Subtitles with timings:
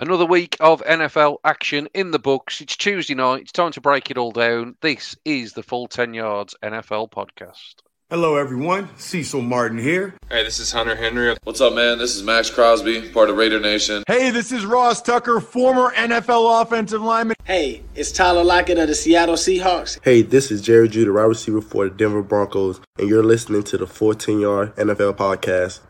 [0.00, 2.62] Another week of NFL action in the books.
[2.62, 3.42] It's Tuesday night.
[3.42, 4.76] It's time to break it all down.
[4.80, 7.74] This is the Full 10 Yards NFL podcast.
[8.08, 8.88] Hello, everyone.
[8.96, 10.14] Cecil Martin here.
[10.30, 11.36] Hey, this is Hunter Henry.
[11.44, 11.98] What's up, man?
[11.98, 14.02] This is Maxx Crosby, part of Raider Nation.
[14.06, 17.36] Hey, this is Ross Tucker, former NFL offensive lineman.
[17.44, 20.00] Hey, it's Tyler Lockett of the Seattle Seahawks.
[20.02, 23.76] Hey, this is Jerry Jeudy, wide receiver for the Denver Broncos, and you're listening to
[23.76, 25.80] the Full 10 Yard NFL Podcast.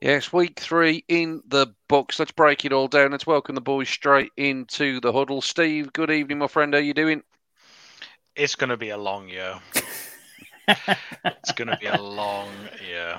[0.00, 2.18] Yes, week three in the books.
[2.18, 3.12] Let's break it all down.
[3.12, 5.40] Let's welcome the boys straight into the huddle.
[5.40, 6.74] Steve, good evening, my friend.
[6.74, 7.22] How are you doing?
[8.34, 9.58] It's going to be a long year.
[10.68, 12.50] it's going to be a long
[12.86, 13.16] year.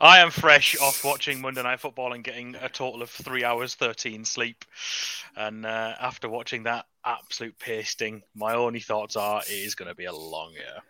[0.00, 3.74] I am fresh off watching Monday Night Football and getting a total of three hours
[3.74, 4.64] thirteen sleep.
[5.36, 9.96] And uh, after watching that absolute pasting, my only thoughts are it is going to
[9.96, 10.80] be a long year.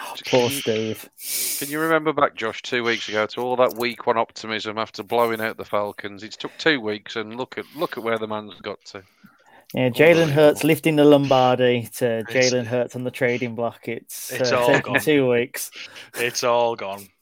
[0.00, 1.08] Oh, poor Steve.
[1.58, 5.02] Can you remember back, Josh, two weeks ago to all that week one optimism after
[5.02, 6.22] blowing out the Falcons?
[6.22, 9.02] It's took two weeks, and look at look at where the man's got to.
[9.74, 13.86] Yeah, Jalen Hurts lifting the Lombardi to Jalen Hurts on the trading block.
[13.86, 15.02] It's, It's uh, all taken gone.
[15.02, 15.70] two weeks.
[16.14, 17.08] It's all gone.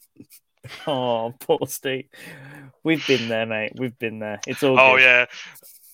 [0.88, 2.08] Oh, poor Steve.
[2.82, 3.74] We've been there, mate.
[3.76, 4.40] We've been there.
[4.48, 4.78] It's all.
[4.80, 5.02] Oh good.
[5.02, 5.26] yeah,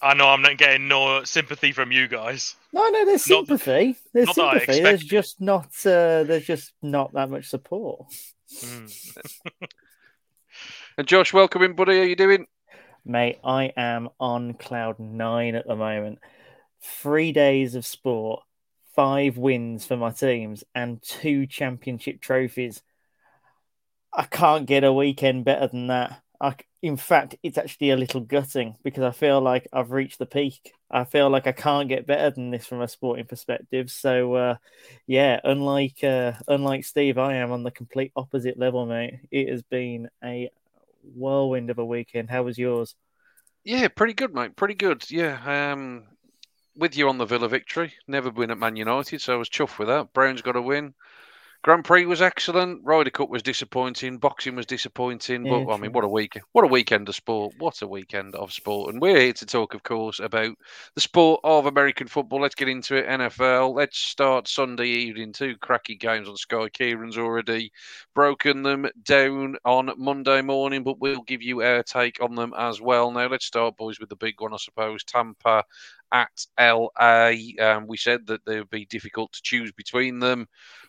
[0.02, 0.28] I know.
[0.28, 2.56] I'm not getting no sympathy from you guys.
[2.72, 3.04] No, no.
[3.06, 3.96] There's Not- sympathy.
[4.12, 4.80] There's not that I sympathy.
[4.82, 5.66] There's just not.
[5.86, 8.06] Uh, there's just not that much support.
[8.52, 9.16] Mm.
[10.98, 11.96] And Josh, welcome in, buddy.
[11.96, 12.46] How are you doing?
[13.04, 16.18] Mate, I am on cloud nine at the moment.
[16.82, 18.42] Three days of sport,
[18.94, 22.82] five wins for my teams, and two championship trophies.
[24.12, 26.20] I can't get a weekend better than that.
[26.42, 30.26] I, in fact, it's actually a little gutting because I feel like I've reached the
[30.26, 30.74] peak.
[30.90, 33.92] I feel like I can't get better than this from a sporting perspective.
[33.92, 34.56] So, uh,
[35.06, 39.20] yeah, unlike uh, unlike Steve, I am on the complete opposite level, mate.
[39.30, 40.50] It has been a
[41.14, 42.28] whirlwind of a weekend.
[42.28, 42.96] How was yours?
[43.62, 44.56] Yeah, pretty good, mate.
[44.56, 45.08] Pretty good.
[45.08, 46.08] Yeah, um,
[46.76, 47.94] with you on the Villa victory.
[48.08, 50.12] Never been at Man United, so I was chuffed with that.
[50.12, 50.94] Brown's got a win.
[51.62, 52.80] Grand Prix was excellent.
[52.82, 54.18] Ryder Cup was disappointing.
[54.18, 55.46] Boxing was disappointing.
[55.46, 56.36] Yeah, but I mean, what a week!
[56.50, 57.54] What a weekend of sport!
[57.58, 58.92] What a weekend of sport!
[58.92, 60.58] And we're here to talk, of course, about
[60.96, 62.40] the sport of American football.
[62.40, 63.06] Let's get into it.
[63.06, 63.76] NFL.
[63.76, 65.32] Let's start Sunday evening.
[65.32, 66.68] Two cracky games on Sky.
[66.68, 67.70] Kieran's already
[68.12, 72.80] broken them down on Monday morning, but we'll give you our take on them as
[72.80, 73.12] well.
[73.12, 75.04] Now, let's start, boys, with the big one, I suppose.
[75.04, 75.62] Tampa
[76.12, 77.32] at LA.
[77.58, 80.46] Um, we said that they would be difficult to choose between them.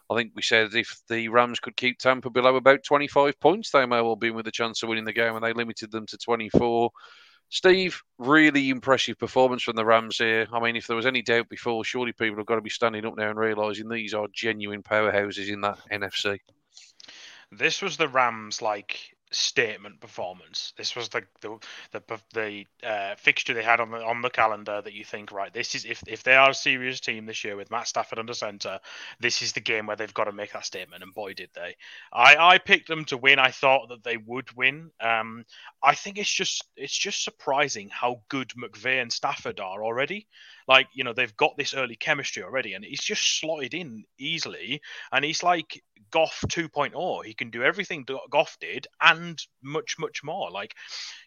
[0.09, 3.85] I think we said if the Rams could keep Tampa below about 25 points, they
[3.85, 6.17] may well be with a chance of winning the game, and they limited them to
[6.17, 6.91] 24.
[7.49, 10.47] Steve, really impressive performance from the Rams here.
[10.51, 13.05] I mean, if there was any doubt before, surely people have got to be standing
[13.05, 16.39] up now and realising these are genuine powerhouses in that NFC.
[17.51, 20.73] This was the Rams like statement performance.
[20.77, 21.57] This was the the
[21.91, 22.01] the,
[22.33, 25.53] the uh, fixture they had on the on the calendar that you think right.
[25.53, 28.33] This is if if they are a serious team this year with Matt Stafford under
[28.33, 28.79] center,
[29.19, 31.03] this is the game where they've got to make that statement.
[31.03, 31.75] And boy, did they!
[32.13, 33.39] I I picked them to win.
[33.39, 34.91] I thought that they would win.
[35.01, 35.45] Um,
[35.83, 40.27] I think it's just it's just surprising how good McVay and Stafford are already.
[40.67, 44.81] Like you know they've got this early chemistry already, and he's just slotted in easily.
[45.11, 45.81] And he's like
[46.13, 47.25] Goff 2.0.
[47.25, 50.51] He can do everything Goff did and much, much more.
[50.51, 50.75] Like,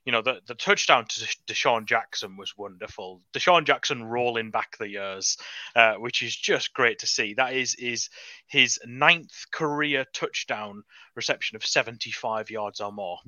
[0.05, 3.21] you know, the, the touchdown to DeSean Jackson was wonderful.
[3.33, 5.39] DeSean Jackson rolling back the years,
[5.75, 7.35] uh, which is just great to see.
[7.35, 8.09] That is is
[8.47, 10.85] his ninth career touchdown
[11.17, 13.19] reception of 75 yards or more.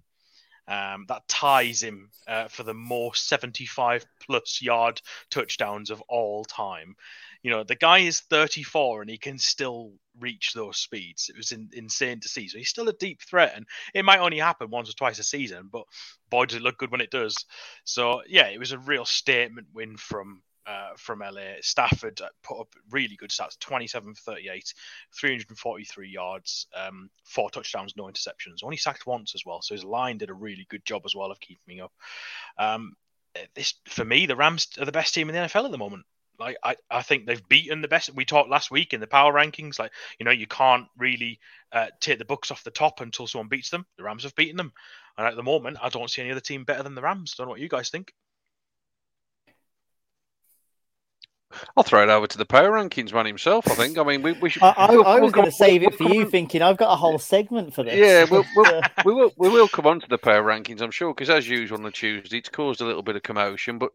[0.69, 6.95] Um, that ties him uh, for the most 75 plus yard touchdowns of all time.
[7.43, 11.31] You know, the guy is 34 and he can still reach those speeds.
[11.31, 12.49] It was in, insane to see.
[12.49, 15.25] So he's still a deep threat, and it might only happen once or twice a
[15.25, 15.85] season, but
[16.31, 17.37] boy, does it look good when it does.
[17.85, 21.55] So yeah, it was a real statement win from uh, from LA.
[21.63, 24.75] Stafford uh, put up really good stats 27 for 38,
[25.19, 28.63] 343 yards, um, four touchdowns, no interceptions.
[28.63, 29.63] Only sacked once as well.
[29.63, 31.93] So his line did a really good job as well of keeping up.
[32.59, 32.95] Um,
[33.55, 36.05] this For me, the Rams are the best team in the NFL at the moment.
[36.39, 38.15] Like I, I think they've beaten the best.
[38.15, 39.79] We talked last week in the power rankings.
[39.79, 41.41] Like you know, you can't really
[41.73, 43.87] uh, take the Bucs off the top until someone beats them.
[43.97, 44.73] The Rams have beaten them,
[45.17, 47.35] and at the moment, I don't see any other team better than the Rams.
[47.35, 48.13] Don't know what you guys think.
[51.77, 53.67] I'll throw it over to the power rankings man himself.
[53.69, 53.99] I think.
[53.99, 54.63] I mean, we, we should.
[54.63, 56.63] I, I, we'll- I we'll was going to save we'll it for you, come- thinking
[56.63, 57.95] I've got a whole segment for this.
[57.95, 61.15] Yeah, we'll, we'll, we will we will come on to the power rankings, I'm sure,
[61.15, 63.79] because as usual on a Tuesday, it's caused a little bit of commotion.
[63.79, 63.91] But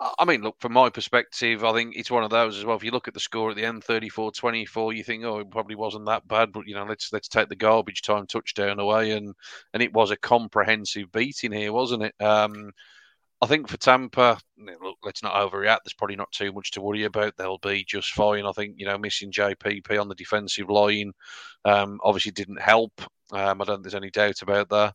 [0.00, 2.76] I I mean, look, from my perspective, I think it's one of those as well.
[2.76, 5.74] If you look at the score at the end, 34-24, you think, oh, it probably
[5.76, 9.34] wasn't that bad, but you know, let's let's take the garbage time touchdown away, and
[9.72, 12.14] and it was a comprehensive beating here, wasn't it?
[12.20, 12.72] Um,
[13.40, 15.78] I think for Tampa, look, let's not overreact.
[15.84, 17.36] There's probably not too much to worry about.
[17.36, 18.44] They'll be just fine.
[18.44, 21.12] I think you know, missing JPP on the defensive line
[21.64, 22.92] um, obviously didn't help.
[23.30, 24.94] Um, I don't think there's any doubt about that.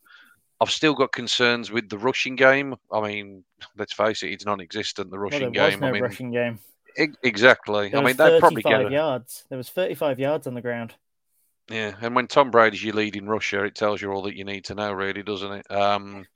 [0.60, 2.74] I've still got concerns with the rushing game.
[2.92, 3.44] I mean,
[3.78, 5.10] let's face it, it's non-existent.
[5.10, 5.80] The well, rushing there was game.
[5.80, 6.58] no I mean, rushing game.
[6.98, 7.88] e- exactly.
[7.88, 9.44] There I mean, they'd probably 35 get a, yards.
[9.48, 10.94] There was 35 yards on the ground.
[11.70, 11.94] yeah.
[12.02, 14.74] And when Tom Brady's your leading rusher, it tells you all that you need to
[14.74, 15.70] know, really, doesn't it?
[15.70, 16.26] Um,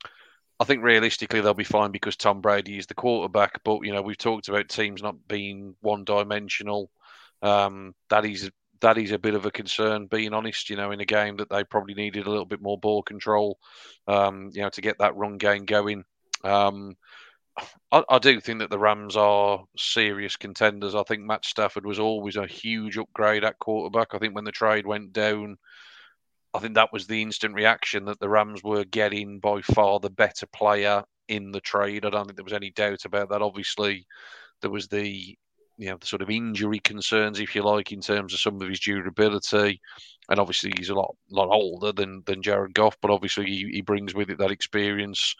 [0.59, 3.63] I think realistically they'll be fine because Tom Brady is the quarterback.
[3.63, 6.89] But you know, we've talked about teams not being one-dimensional.
[7.41, 8.51] Um, that is
[8.81, 10.69] that is a bit of a concern, being honest.
[10.69, 13.57] You know, in a game that they probably needed a little bit more ball control,
[14.07, 16.03] um, you know, to get that run game going.
[16.43, 16.95] Um,
[17.91, 20.95] I, I do think that the Rams are serious contenders.
[20.95, 24.09] I think Matt Stafford was always a huge upgrade at quarterback.
[24.13, 25.57] I think when the trade went down,
[26.53, 30.09] I think that was the instant reaction that the Rams were getting by far the
[30.09, 32.05] better player in the trade.
[32.05, 33.41] I don't think there was any doubt about that.
[33.41, 34.05] Obviously,
[34.61, 35.37] there was the
[35.79, 38.67] you know the sort of injury concerns, if you like, in terms of some of
[38.67, 39.79] his durability,
[40.29, 43.81] and obviously he's a lot lot older than than Jared Goff, but obviously he, he
[43.81, 45.33] brings with it that experience.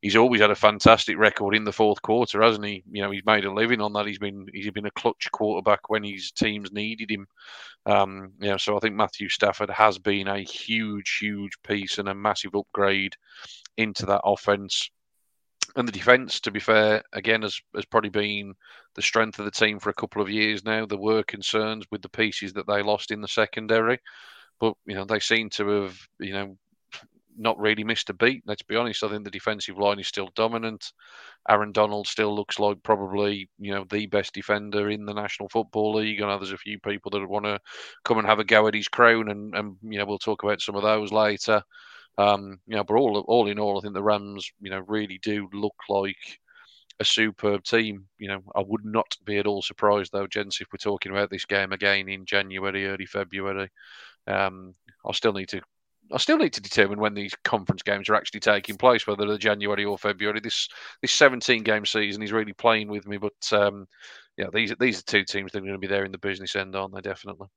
[0.00, 2.82] He's always had a fantastic record in the fourth quarter, hasn't he?
[2.90, 4.06] You know, he's made a living on that.
[4.06, 7.26] He's been he's been a clutch quarterback when his teams needed him.
[7.84, 12.08] Um, you know, so I think Matthew Stafford has been a huge, huge piece and
[12.08, 13.14] a massive upgrade
[13.76, 14.90] into that offense.
[15.76, 18.54] And the defense, to be fair, again has has probably been
[18.94, 20.84] the strength of the team for a couple of years now.
[20.86, 23.98] There were concerns with the pieces that they lost in the secondary,
[24.60, 26.56] but you know they seem to have you know
[27.36, 28.42] not really missed a beat.
[28.46, 29.02] Let's be honest.
[29.02, 30.92] I think the defensive line is still dominant.
[31.48, 35.94] Aaron Donald still looks like probably you know the best defender in the National Football
[35.94, 36.20] League.
[36.20, 37.58] I know there's a few people that want to
[38.04, 40.60] come and have a go at his crown, and and you know we'll talk about
[40.60, 41.62] some of those later.
[42.18, 45.18] Um, you know, but all all in all, I think the Rams, you know, really
[45.22, 46.38] do look like
[47.00, 48.06] a superb team.
[48.18, 51.30] You know, I would not be at all surprised though, gents, if we're talking about
[51.30, 53.68] this game again in January, early February.
[54.26, 54.74] Um,
[55.06, 55.60] I still need to.
[56.12, 59.38] I still need to determine when these conference games are actually taking place, whether they're
[59.38, 60.40] January or February.
[60.40, 60.68] This
[61.00, 63.86] this 17 game season is really playing with me, but um,
[64.36, 66.56] yeah, these these are two teams that are going to be there in the business
[66.56, 67.00] end, aren't they?
[67.00, 67.48] Definitely.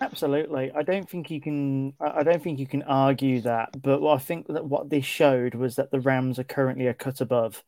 [0.00, 0.70] Absolutely.
[0.72, 1.92] I don't think you can.
[2.00, 3.82] I don't think you can argue that.
[3.82, 7.20] But I think that what this showed was that the Rams are currently a cut
[7.20, 7.64] above.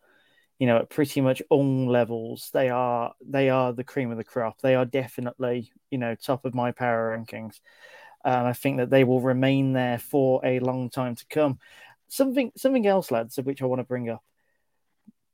[0.59, 4.25] You know, at pretty much all levels, they are they are the cream of the
[4.25, 4.61] crop.
[4.61, 7.61] They are definitely you know top of my power rankings.
[8.25, 11.59] And I think that they will remain there for a long time to come.
[12.09, 14.23] Something something else, lads, of which I want to bring up.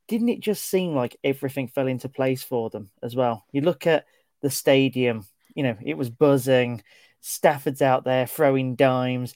[0.09, 3.45] Didn't it just seem like everything fell into place for them as well?
[3.53, 4.07] You look at
[4.41, 5.27] the stadium,
[5.57, 6.83] you know, it was buzzing.
[7.21, 9.35] Stafford's out there throwing dimes.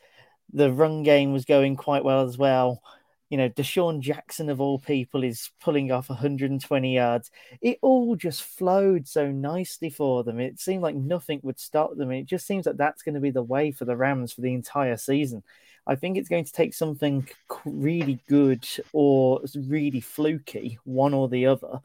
[0.52, 2.82] The run game was going quite well as well.
[3.30, 7.30] You know, DeSean Jackson of all people is pulling off 120 yards.
[7.62, 10.40] It all just flowed so nicely for them.
[10.40, 12.10] It seemed like nothing would stop them.
[12.10, 14.52] It just seems that that's going to be the way for the Rams for the
[14.52, 15.42] entire season.
[15.86, 17.26] I think it's going to take something
[17.64, 21.80] really good or really fluky, one or the other,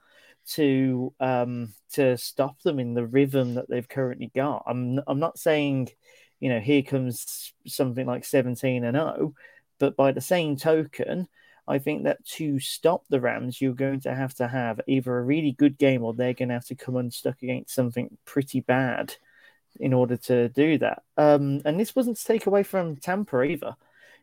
[0.53, 4.63] to um to stop them in the rhythm that they've currently got.
[4.67, 5.89] I'm I'm not saying,
[6.39, 9.33] you know, here comes something like 17 and 0,
[9.79, 11.27] but by the same token,
[11.67, 15.23] I think that to stop the Rams, you're going to have to have either a
[15.23, 19.15] really good game or they're going to have to come unstuck against something pretty bad
[19.79, 21.03] in order to do that.
[21.17, 23.75] Um, and this wasn't to take away from Tampa either.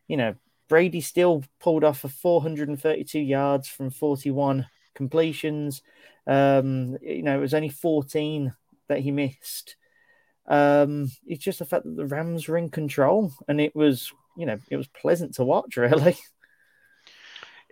[0.06, 0.34] You know,
[0.68, 5.82] Brady still pulled off a 432 yards from 41 completions.
[6.26, 8.54] Um, you know, it was only 14
[8.88, 9.76] that he missed.
[10.46, 14.46] Um, it's just the fact that the Rams were in control, and it was, you
[14.46, 16.16] know, it was pleasant to watch, really.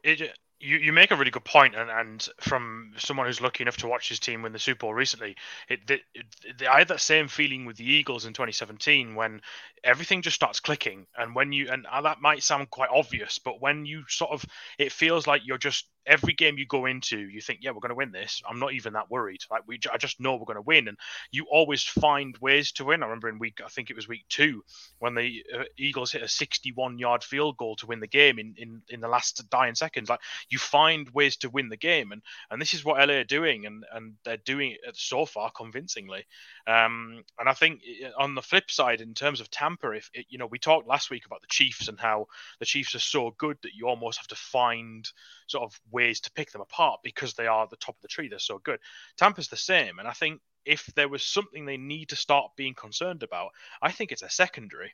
[0.02, 3.78] It, you, you make a really good point, and, and from someone who's lucky enough
[3.78, 5.36] to watch his team win the Super Bowl recently,
[5.68, 9.40] it, it, it, I had that same feeling with the Eagles in 2017 when
[9.82, 13.86] everything just starts clicking, and when you and that might sound quite obvious, but when
[13.86, 14.44] you sort of,
[14.78, 17.90] it feels like you're just every game you go into, you think, yeah, we're going
[17.90, 18.42] to win this.
[18.48, 19.40] I'm not even that worried.
[19.50, 20.98] Like we, I just know we're going to win, and
[21.30, 23.02] you always find ways to win.
[23.02, 24.64] I remember in week, I think it was week two,
[24.98, 28.54] when the uh, Eagles hit a 61 yard field goal to win the game in
[28.56, 30.08] in in the last dying seconds.
[30.08, 33.24] Like you find ways to win the game, and and this is what LA are
[33.24, 36.26] doing, and and they're doing it so far convincingly.
[36.66, 40.10] Um, and I think eh, eh, on the flip side, in terms of Tampa, if
[40.12, 42.26] it, you know, we talked last week about the Chiefs and how
[42.58, 45.08] the Chiefs are so good that you almost have to find
[45.46, 48.28] sort of ways to pick them apart because they are the top of the tree.
[48.28, 48.80] They're so good.
[49.16, 52.74] Tampa's the same, and I think if there was something they need to start being
[52.74, 54.92] concerned about, I think it's a secondary.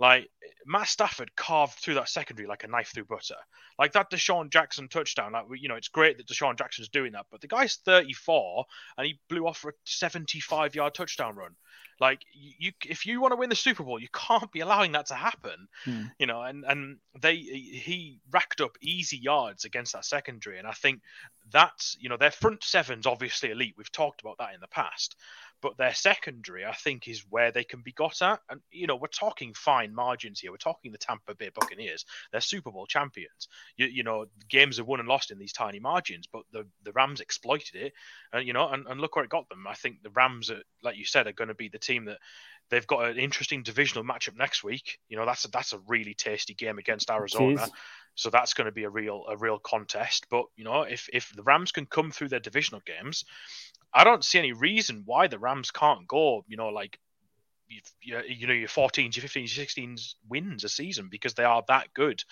[0.00, 0.30] Like
[0.66, 3.36] Matt Stafford carved through that secondary like a knife through butter.
[3.78, 5.32] Like that DeSean Jackson touchdown.
[5.32, 8.64] Like you know, it's great that DeSean Jackson's doing that, but the guy's 34
[8.96, 11.54] and he blew off for a 75 yard touchdown run.
[12.00, 15.06] Like you, if you want to win the Super Bowl, you can't be allowing that
[15.06, 15.68] to happen.
[15.84, 16.04] Hmm.
[16.18, 20.72] You know, and and they he racked up easy yards against that secondary, and I
[20.72, 21.02] think
[21.52, 23.74] that's you know their front seven's obviously elite.
[23.76, 25.16] We've talked about that in the past,
[25.60, 28.40] but their secondary, I think, is where they can be got at.
[28.48, 30.50] And you know, we're talking fine margins here.
[30.50, 32.06] We're talking the Tampa Bay Buccaneers.
[32.32, 33.48] They're Super Bowl champions.
[33.76, 36.92] You, you know, games are won and lost in these tiny margins, but the the
[36.92, 37.92] Rams exploited it,
[38.32, 39.66] and you know, and, and look where it got them.
[39.66, 42.18] I think the Rams, are, like you said, are going to be the team that
[42.70, 44.98] they've got an interesting divisional matchup next week.
[45.08, 47.68] You know, that's a, that's a really tasty game against Arizona.
[48.14, 50.26] So that's going to be a real a real contest.
[50.30, 53.24] But you know, if if the Rams can come through their divisional games,
[53.92, 56.44] I don't see any reason why the Rams can't go.
[56.46, 56.98] You know, like
[57.68, 61.44] you, you, you know your 14s, your 15s, your 16s wins a season because they
[61.44, 62.22] are that good.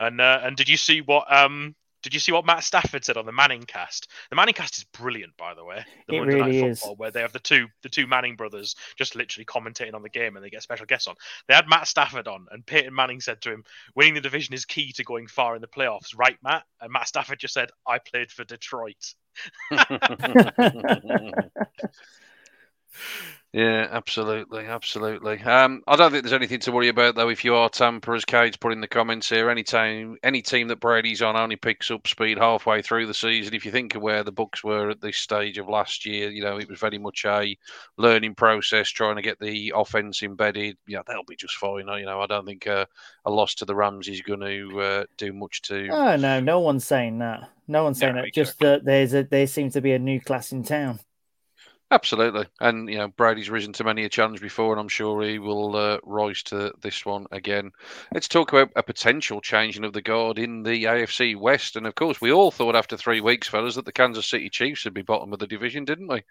[0.00, 3.16] And uh, and did you see what um did you see what Matt Stafford said
[3.16, 4.08] on the Manning cast?
[4.30, 5.84] The Manning cast is brilliant, by the way.
[6.08, 6.84] The It Monday really Night is.
[6.96, 10.36] Where they have the two the two Manning brothers just literally commentating on the game,
[10.36, 11.14] and they get special guests on.
[11.48, 14.64] They had Matt Stafford on, and Peyton Manning said to him, "Winning the division is
[14.64, 17.98] key to going far in the playoffs, right, Matt?" And Matt Stafford just said, "I
[17.98, 19.14] played for Detroit."
[23.54, 25.38] Yeah, absolutely, absolutely.
[25.42, 27.28] Um, I don't think there's anything to worry about though.
[27.28, 30.68] If you are Tampa, as Cade's put in the comments here, any team, any team
[30.68, 33.52] that Brady's on only picks up speed halfway through the season.
[33.52, 36.42] If you think of where the Bucs were at this stage of last year, you
[36.42, 37.54] know it was very much a
[37.98, 40.78] learning process, trying to get the offense embedded.
[40.86, 41.88] Yeah, they'll be just fine.
[41.88, 42.86] You know, I don't think uh,
[43.26, 45.88] a loss to the Rams is going to uh, do much to.
[45.90, 47.50] Oh no, no one's saying that.
[47.68, 48.32] No one's saying No, that.
[48.32, 51.00] Just that there's a there seems to be a new class in town.
[51.92, 55.38] Absolutely, and you know Brady's risen to many a challenge before, and I'm sure he
[55.38, 57.70] will uh, rise to this one again.
[58.14, 61.94] Let's talk about a potential changing of the guard in the AFC West, and of
[61.94, 65.02] course, we all thought after three weeks, fellas, that the Kansas City Chiefs would be
[65.02, 66.22] bottom of the division, didn't we?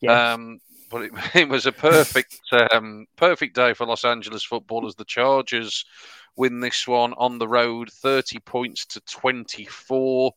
[0.00, 0.34] Yes.
[0.34, 2.38] Um, but it, it was a perfect,
[2.70, 5.84] um, perfect day for Los Angeles football as the Chargers
[6.36, 10.32] win this one on the road, 30 points to 24.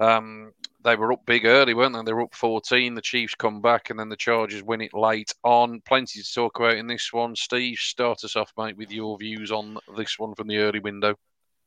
[0.00, 0.52] Um,
[0.84, 2.02] they were up big early, weren't they?
[2.02, 2.94] They were up 14.
[2.94, 5.80] The Chiefs come back, and then the Chargers win it late on.
[5.80, 7.34] Plenty to talk about in this one.
[7.34, 11.16] Steve, start us off, mate, with your views on this one from the early window.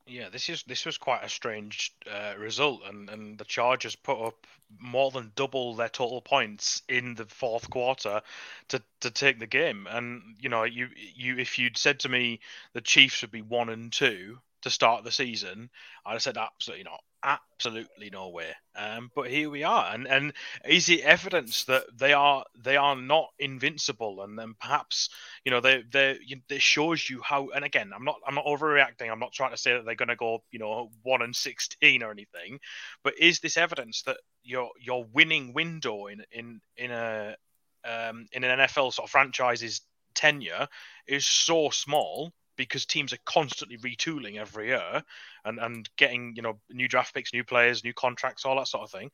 [0.05, 4.25] Yeah, this is this was quite a strange uh, result, and, and the Chargers put
[4.25, 4.47] up
[4.79, 8.21] more than double their total points in the fourth quarter
[8.69, 9.85] to, to take the game.
[9.89, 12.39] And you know, you you if you'd said to me
[12.73, 15.69] the Chiefs would be one and two to start the season,
[16.05, 18.53] I'd have said absolutely not, absolutely no way.
[18.75, 20.33] Um, but here we are, and and
[20.67, 25.09] is it evidence that they are they are not invincible, and then perhaps
[25.43, 26.17] you know they they
[26.49, 27.49] it shows you how.
[27.49, 29.11] And again, I'm not I'm not overreacting.
[29.11, 32.03] I'm not trying to say that they're going to go you know one and sixteen
[32.03, 32.59] or anything,
[33.03, 37.35] but is this evidence that your your winning window in in in a
[37.83, 39.81] um, in an NFL sort of franchise's
[40.13, 40.67] tenure
[41.07, 45.03] is so small because teams are constantly retooling every year
[45.45, 48.83] and, and getting you know new draft picks, new players, new contracts, all that sort
[48.83, 49.11] of thing.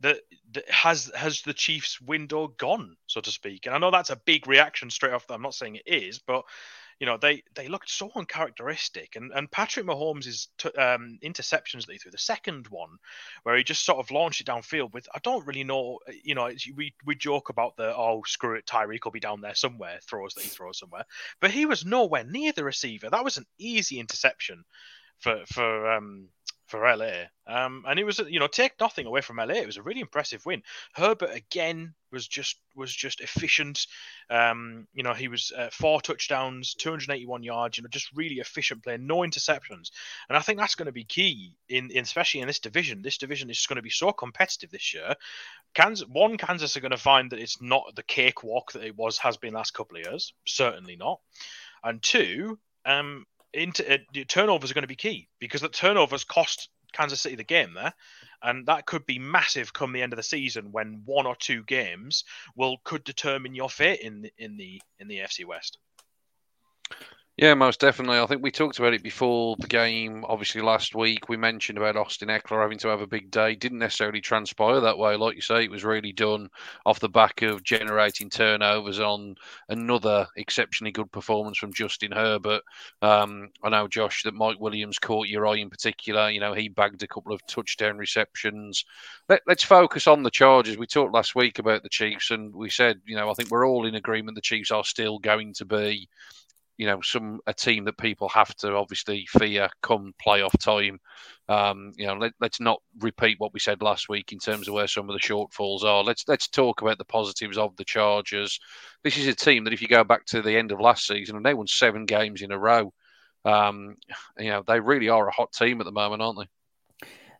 [0.00, 0.18] That,
[0.68, 3.66] has has the Chiefs' window gone, so to speak?
[3.66, 5.26] And I know that's a big reaction straight off.
[5.26, 6.44] That I'm not saying it is, but
[6.98, 9.16] you know they they looked so uncharacteristic.
[9.16, 12.96] And and Patrick Mahomes' t- um, interceptions that he threw, the second one
[13.42, 15.98] where he just sort of launched it downfield with I don't really know.
[16.22, 19.54] You know, we we joke about the oh screw it, Tyreek will be down there
[19.54, 21.04] somewhere, throws that he throws somewhere,
[21.40, 23.10] but he was nowhere near the receiver.
[23.10, 24.64] That was an easy interception
[25.18, 26.28] for for um
[26.74, 27.26] for LA.
[27.46, 29.54] Um, and it was you know take nothing away from LA.
[29.54, 30.62] It was a really impressive win.
[30.94, 33.86] Herbert again was just was just efficient.
[34.30, 37.76] Um, you know he was uh, four touchdowns, 281 yards.
[37.76, 39.90] You know just really efficient play, no interceptions.
[40.28, 43.02] And I think that's going to be key in, in especially in this division.
[43.02, 45.14] This division is going to be so competitive this year.
[45.74, 49.18] Kansas one Kansas are going to find that it's not the cakewalk that it was
[49.18, 50.32] has been last couple of years.
[50.46, 51.20] Certainly not.
[51.84, 56.68] And two, um, into uh, turnovers are going to be key because the turnovers cost
[56.92, 57.94] Kansas City the game there,
[58.42, 61.62] and that could be massive come the end of the season when one or two
[61.64, 62.24] games
[62.56, 65.78] will could determine your fate in in the in the AFC West.
[67.36, 68.20] Yeah, most definitely.
[68.20, 70.24] I think we talked about it before the game.
[70.28, 73.56] Obviously, last week we mentioned about Austin Ekeler having to have a big day.
[73.56, 75.64] Didn't necessarily transpire that way, like you say.
[75.64, 76.48] It was really done
[76.86, 79.34] off the back of generating turnovers on
[79.68, 82.62] another exceptionally good performance from Justin Herbert.
[83.02, 86.30] Um, I know, Josh, that Mike Williams caught your eye in particular.
[86.30, 88.84] You know, he bagged a couple of touchdown receptions.
[89.28, 90.78] Let, let's focus on the Chargers.
[90.78, 93.66] We talked last week about the Chiefs, and we said, you know, I think we're
[93.66, 96.08] all in agreement the Chiefs are still going to be
[96.76, 100.98] you know some a team that people have to obviously fear come playoff time.
[101.48, 104.74] Um, you know, let, us not repeat what we said last week in terms of
[104.74, 106.02] where some of the shortfalls are.
[106.02, 108.58] Let's let's talk about the positives of the Chargers.
[109.02, 111.36] This is a team that, if you go back to the end of last season,
[111.36, 112.92] and they won seven games in a row.
[113.44, 113.96] Um,
[114.38, 116.48] you know, they really are a hot team at the moment, aren't they?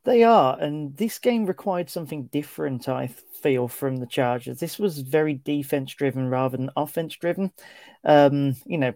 [0.05, 2.91] They are, and this game required something different.
[2.91, 4.61] I feel from the Chargers.
[4.61, 7.53] This was very defense driven rather than offense driven.
[8.05, 8.93] Um, you know,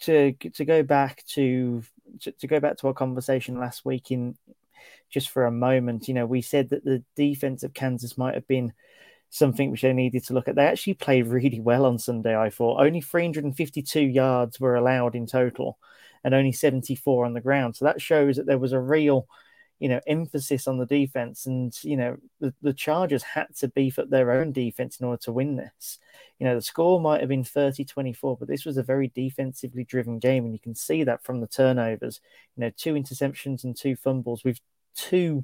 [0.00, 1.82] to to go back to,
[2.20, 4.36] to go back to our conversation last week in
[5.10, 8.46] just for a moment, you know, we said that the defense of Kansas might have
[8.46, 8.72] been
[9.28, 10.54] something which they needed to look at.
[10.54, 12.80] They actually played really well on Sunday, I thought.
[12.80, 15.78] Only 352 yards were allowed in total
[16.22, 17.76] and only 74 on the ground.
[17.76, 19.26] So that shows that there was a real
[19.80, 21.46] you know, emphasis on the defense.
[21.46, 25.20] And, you know, the, the Chargers had to beef up their own defense in order
[25.22, 25.98] to win this.
[26.38, 29.84] You know, the score might have been 30 24, but this was a very defensively
[29.84, 30.44] driven game.
[30.44, 32.20] And you can see that from the turnovers.
[32.56, 34.60] You know, two interceptions and two fumbles with
[34.94, 35.42] two.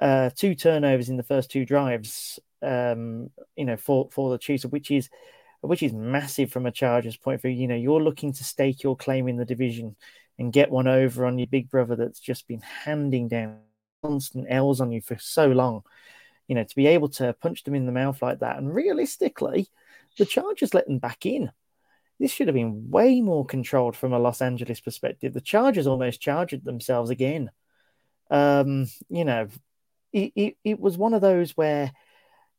[0.00, 4.64] Uh, two turnovers in the first two drives, um, you know, for for the Chiefs,
[4.64, 5.10] which is
[5.60, 7.50] which is massive from a Chargers point of view.
[7.50, 9.94] You know, you're looking to stake your claim in the division
[10.42, 13.58] and get one over on your big brother that's just been handing down
[14.02, 15.82] constant L's on you for so long.
[16.48, 18.58] You know, to be able to punch them in the mouth like that.
[18.58, 19.68] And realistically,
[20.18, 21.52] the Chargers let them back in.
[22.18, 25.32] This should have been way more controlled from a Los Angeles perspective.
[25.32, 27.50] The Chargers almost charged themselves again.
[28.30, 29.48] Um, you know,
[30.12, 31.92] it, it, it was one of those where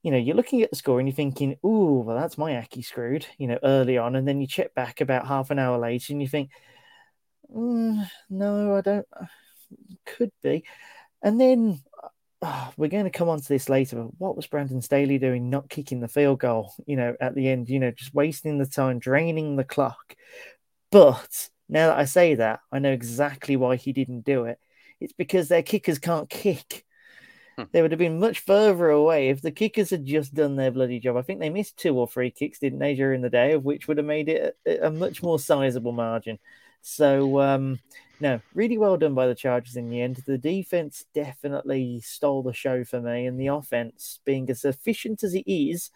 [0.03, 2.83] you know, you're looking at the score and you're thinking, "Ooh, well, that's my acca
[2.83, 6.11] screwed," you know, early on, and then you check back about half an hour later
[6.11, 6.49] and you think,
[7.53, 9.07] mm, no, I don't.
[10.05, 10.63] Could be.
[11.21, 11.81] And then
[12.43, 13.95] oh, we're going to come on to this later.
[13.95, 16.73] But what was Brandon Staley doing, not kicking the field goal?
[16.85, 20.15] You know, at the end, you know, just wasting the time, draining the clock.
[20.91, 24.59] But now that I say that, I know exactly why he didn't do it.
[24.99, 26.85] It's because their kickers can't kick.
[27.57, 27.63] Hmm.
[27.71, 30.99] They would have been much further away if the kickers had just done their bloody
[30.99, 31.17] job.
[31.17, 33.87] I think they missed two or three kicks, didn't they, during the day, of which
[33.87, 36.39] would have made it a, a much more sizable margin.
[36.85, 37.79] So, um,
[38.19, 40.17] no, really well done by the Chargers in the end.
[40.25, 45.33] The defense definitely stole the show for me, and the offense, being as efficient as
[45.33, 45.91] it is,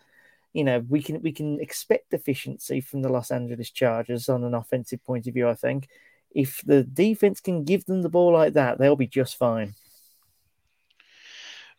[0.53, 4.53] you know, we can we can expect efficiency from the Los Angeles Chargers on an
[4.53, 5.49] offensive point of view.
[5.49, 5.89] I think
[6.31, 9.75] if the defense can give them the ball like that, they'll be just fine.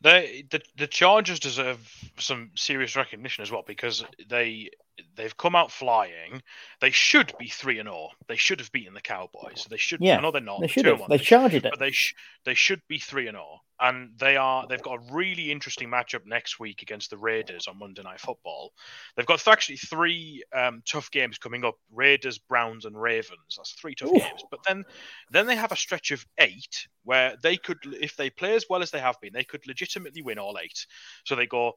[0.03, 1.79] They the the Chargers deserve
[2.19, 4.69] some serious recognition as well because they
[5.17, 6.43] they've come out flying.
[6.81, 8.09] They should be three and zero.
[8.11, 8.15] Oh.
[8.29, 9.67] They should have beaten the Cowboys.
[9.69, 10.01] They should.
[10.01, 10.61] Yeah, I know they're not.
[10.61, 11.01] They should have.
[11.09, 11.63] They, they charged it.
[11.63, 13.47] But they sh- they should be three and zero.
[13.49, 13.59] Oh.
[13.81, 14.67] And they are.
[14.69, 18.73] They've got a really interesting matchup next week against the Raiders on Monday Night Football.
[19.17, 23.57] They've got actually three um, tough games coming up: Raiders, Browns, and Ravens.
[23.57, 24.19] That's three tough Ooh.
[24.19, 24.43] games.
[24.51, 24.85] But then
[25.31, 28.83] then they have a stretch of eight where they could, if they play as well
[28.83, 30.87] as they have been, they could legitimately win all eight.
[31.25, 31.73] So they go.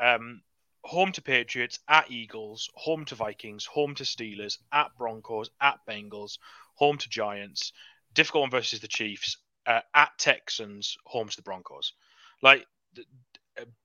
[0.00, 0.42] Um,
[0.84, 6.38] home to Patriots, at Eagles, home to Vikings, home to Steelers, at Broncos, at Bengals,
[6.74, 7.72] home to Giants,
[8.12, 11.94] difficult one versus the Chiefs, uh, at Texans, home to the Broncos.
[12.42, 12.66] Like,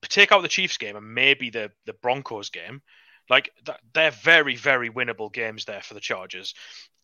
[0.02, 2.82] take out the Chiefs game and maybe the the Broncos game.
[3.28, 3.50] Like,
[3.94, 6.54] they're very, very winnable games there for the Chargers.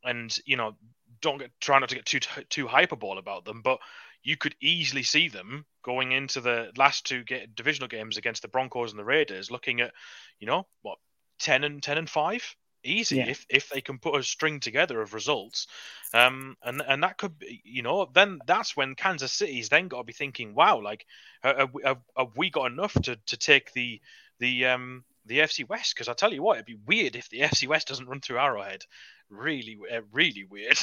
[0.02, 0.76] And, you know,
[1.20, 3.78] don't get, try not to get too too hyperbole about them, but
[4.26, 8.48] you could easily see them going into the last two get, divisional games against the
[8.48, 9.92] Broncos and the Raiders, looking at,
[10.40, 10.98] you know, what
[11.38, 12.42] ten and ten and five,
[12.82, 13.28] easy yeah.
[13.28, 15.68] if if they can put a string together of results,
[16.12, 19.98] um, and and that could be, you know, then that's when Kansas City's then got
[19.98, 21.06] to be thinking, wow, like,
[21.44, 24.00] have, have, have we got enough to to take the
[24.40, 25.94] the um the AFC West?
[25.94, 28.38] Because I tell you what, it'd be weird if the AFC West doesn't run through
[28.38, 28.82] Arrowhead.
[29.30, 30.78] Really, uh, really weird.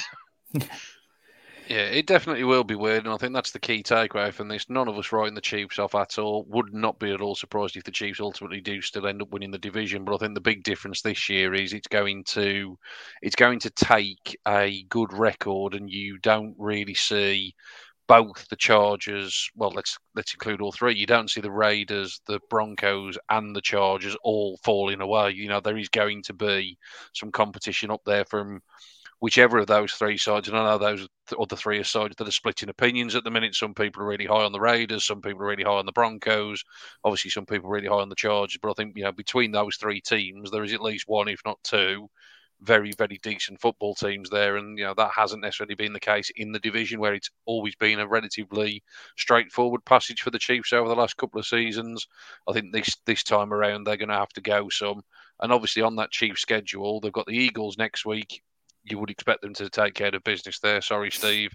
[1.70, 4.70] Yeah, it definitely will be weird, and I think that's the key takeaway from this.
[4.70, 6.44] None of us writing the Chiefs off at all.
[6.50, 9.52] Would not be at all surprised if the Chiefs ultimately do still end up winning
[9.52, 10.04] the division.
[10.04, 12.78] But I think the big difference this year is it's going to
[13.22, 17.56] it's going to take a good record, and you don't really see
[18.08, 19.50] both the Chargers.
[19.56, 20.96] Well, let's let's include all three.
[20.96, 25.32] You don't see the Raiders, the Broncos, and the Chargers all falling away.
[25.32, 26.78] You know there is going to be
[27.14, 28.62] some competition up there from
[29.24, 31.08] whichever of those three sides, and I know those
[31.40, 33.56] other three are sides that are splitting opinions at the minute.
[33.56, 35.94] Some people are really high on the Raiders, some people are really high on the
[35.94, 36.62] Broncos.
[37.06, 38.60] Obviously, some people really high on the Chargers.
[38.62, 41.40] But I think you know between those three teams, there is at least one, if
[41.46, 42.10] not two,
[42.60, 46.30] very very decent football teams there, and you know that hasn't necessarily been the case
[46.36, 48.84] in the division where it's always been a relatively
[49.18, 52.06] straightforward passage for the Chiefs over the last couple of seasons.
[52.50, 55.02] I think this this time around they're going to have to go some,
[55.40, 58.42] and obviously on that Chiefs schedule they've got the Eagles next week
[58.84, 60.82] you would expect them to take care of business there.
[60.82, 61.54] Sorry, Steve,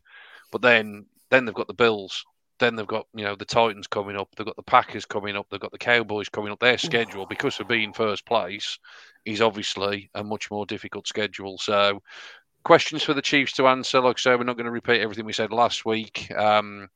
[0.50, 2.24] but then then they've got the Bills.
[2.58, 4.28] Then they've got you know the Titans coming up.
[4.36, 5.46] They've got the Packers coming up.
[5.50, 6.58] They've got the Cowboys coming up.
[6.58, 8.78] Their schedule, because of being first place,
[9.24, 11.58] is obviously a much more difficult schedule.
[11.58, 12.02] So,
[12.64, 14.00] questions for the Chiefs to answer.
[14.00, 16.32] Like I say, we're not going to repeat everything we said last week.
[16.36, 16.88] Um,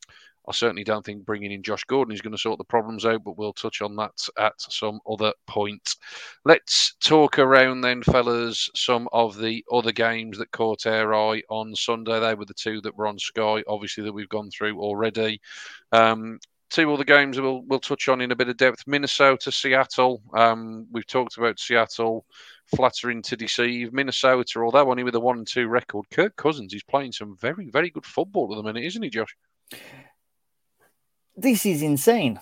[0.49, 3.23] I certainly don't think bringing in Josh Gordon is going to sort the problems out,
[3.25, 5.97] but we'll touch on that at some other point.
[6.45, 11.75] Let's talk around then, fellas, some of the other games that caught our eye on
[11.77, 12.19] Sunday.
[12.19, 15.41] They were the two that were on Sky, obviously, that we've gone through already.
[15.93, 18.83] Um, two other games we'll, we'll touch on in a bit of depth.
[18.87, 20.23] Minnesota, Seattle.
[20.35, 22.25] Um, we've talked about Seattle
[22.75, 23.93] flattering to deceive.
[23.93, 27.69] Minnesota, although only with a one and two record, Kirk Cousins is playing some very,
[27.71, 29.37] very good football at the minute, isn't he, Josh?
[31.37, 32.41] This is insane.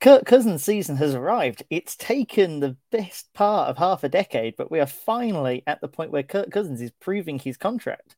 [0.00, 1.64] Kirk Cousins' season has arrived.
[1.70, 5.88] It's taken the best part of half a decade, but we are finally at the
[5.88, 8.14] point where Kirk Cousins is proving his contract.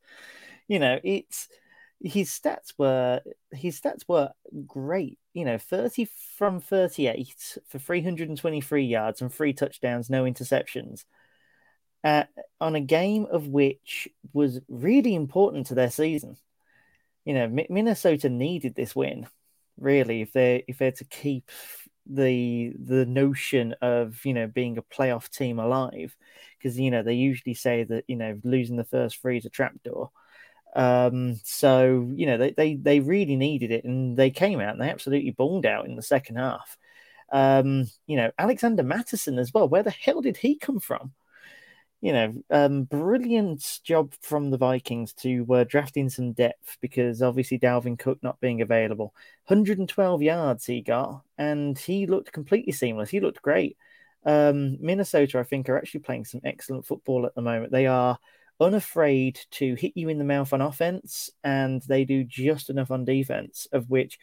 [0.68, 1.48] You know, it's
[2.02, 3.20] his stats were
[3.52, 4.30] his stats were
[4.66, 5.18] great.
[5.32, 11.04] You know, 30 from 38 for 323 yards and three touchdowns, no interceptions.
[12.02, 12.24] Uh,
[12.60, 16.36] on a game of which was really important to their season.
[17.26, 19.26] You know, Minnesota needed this win
[19.80, 21.50] really if they're if they're to keep
[22.06, 26.16] the the notion of you know being a playoff team alive
[26.58, 29.50] because you know they usually say that you know losing the first three is a
[29.50, 30.10] trapdoor.
[30.76, 34.80] Um so you know they, they they really needed it and they came out and
[34.80, 36.78] they absolutely balled out in the second half.
[37.32, 41.12] Um you know alexander mattison as well where the hell did he come from
[42.00, 47.20] you know, um, brilliant job from the Vikings to uh, draft in some depth because
[47.20, 49.14] obviously Dalvin Cook not being available.
[49.46, 53.10] 112 yards he got, and he looked completely seamless.
[53.10, 53.76] He looked great.
[54.24, 57.72] Um, Minnesota, I think, are actually playing some excellent football at the moment.
[57.72, 58.18] They are
[58.60, 63.04] unafraid to hit you in the mouth on offense, and they do just enough on
[63.04, 64.18] defense, of which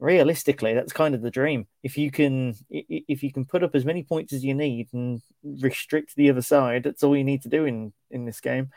[0.00, 1.66] realistically that's kind of the dream.
[1.82, 5.22] If you can if you can put up as many points as you need and
[5.44, 8.70] restrict the other side that's all you need to do in in this game.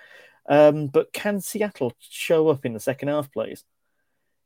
[0.48, 3.64] Um, but can seattle show up in the second half please?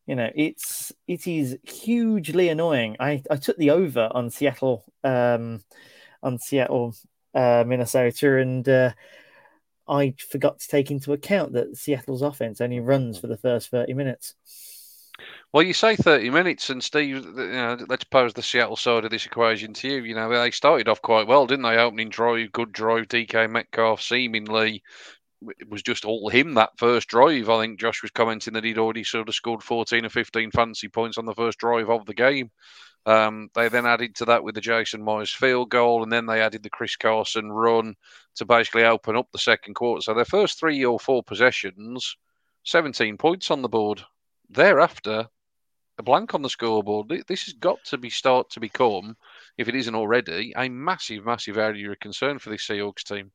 [0.05, 2.95] You know it's it is hugely annoying.
[2.99, 5.63] I i took the over on seattle um
[6.23, 6.95] on seattle
[7.35, 8.91] uh minnesota and uh
[9.87, 13.93] i forgot to take into account that seattle's offense only runs for the first 30
[13.93, 14.33] minutes
[15.53, 19.11] well, you say 30 minutes, and Steve, you know, let's pose the Seattle side of
[19.11, 20.03] this equation to you.
[20.03, 21.77] You know, they started off quite well, didn't they?
[21.77, 23.07] Opening drive, good drive.
[23.07, 24.83] DK Metcalf seemingly
[25.59, 27.49] it was just all him that first drive.
[27.49, 30.87] I think Josh was commenting that he'd already sort of scored 14 or 15 fantasy
[30.87, 32.49] points on the first drive of the game.
[33.05, 36.41] Um, they then added to that with the Jason Myers field goal, and then they
[36.41, 37.95] added the Chris Carson run
[38.35, 40.01] to basically open up the second quarter.
[40.01, 42.17] So their first three or four possessions,
[42.65, 44.03] 17 points on the board.
[44.49, 45.27] Thereafter,
[45.97, 47.09] a blank on the scoreboard.
[47.27, 49.17] This has got to be start to become,
[49.57, 53.31] if it isn't already, a massive, massive area of concern for this Seahawks team.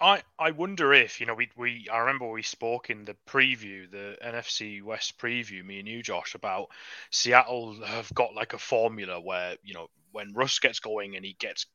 [0.00, 3.90] I, I wonder if you know we we I remember we spoke in the preview
[3.90, 6.68] the NFC West preview me and you Josh about
[7.10, 11.34] Seattle have got like a formula where you know when Russ gets going and he
[11.40, 11.66] gets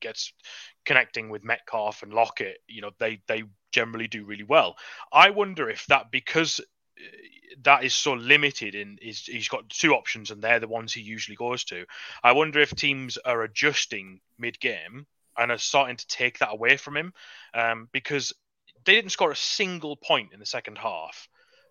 [0.00, 0.32] gets
[0.84, 3.42] connecting with Metcalf and Lockett you know they they
[3.72, 4.76] generally do really well.
[5.12, 6.60] I wonder if that because
[7.62, 11.00] that is so limited in is he's got two options and they're the ones he
[11.00, 11.84] usually goes to.
[12.22, 16.76] I wonder if teams are adjusting mid game and are starting to take that away
[16.76, 17.12] from him
[17.54, 18.32] um, because
[18.84, 21.28] they didn't score a single point in the second half.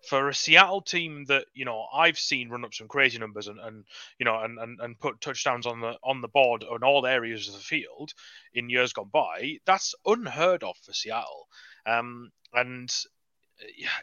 [0.08, 3.60] For a Seattle team that you know I've seen run up some crazy numbers and,
[3.60, 3.84] and
[4.18, 7.46] you know and, and, and put touchdowns on the on the board on all areas
[7.46, 8.12] of the field
[8.52, 11.46] in years gone by, that's unheard of for Seattle.
[11.86, 12.92] Um, and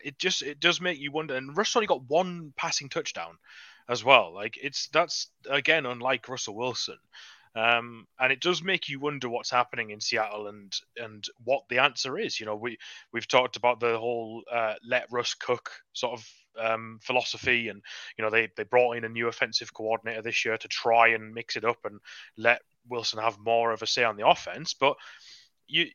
[0.04, 1.36] it just it does make you wonder.
[1.36, 3.38] And Russ only got one passing touchdown
[3.88, 4.34] as well.
[4.34, 6.98] Like it's that's again unlike Russell Wilson.
[7.56, 11.80] Um, and it does make you wonder what's happening in Seattle and and what the
[11.80, 12.40] answer is.
[12.40, 12.78] You know, we
[13.12, 16.28] we've talked about the whole uh, let Russ cook sort of
[16.60, 17.82] um, philosophy, and
[18.18, 21.34] you know they they brought in a new offensive coordinator this year to try and
[21.34, 22.00] mix it up and
[22.38, 24.76] let Wilson have more of a say on the offense.
[24.76, 24.96] But
[25.68, 25.88] you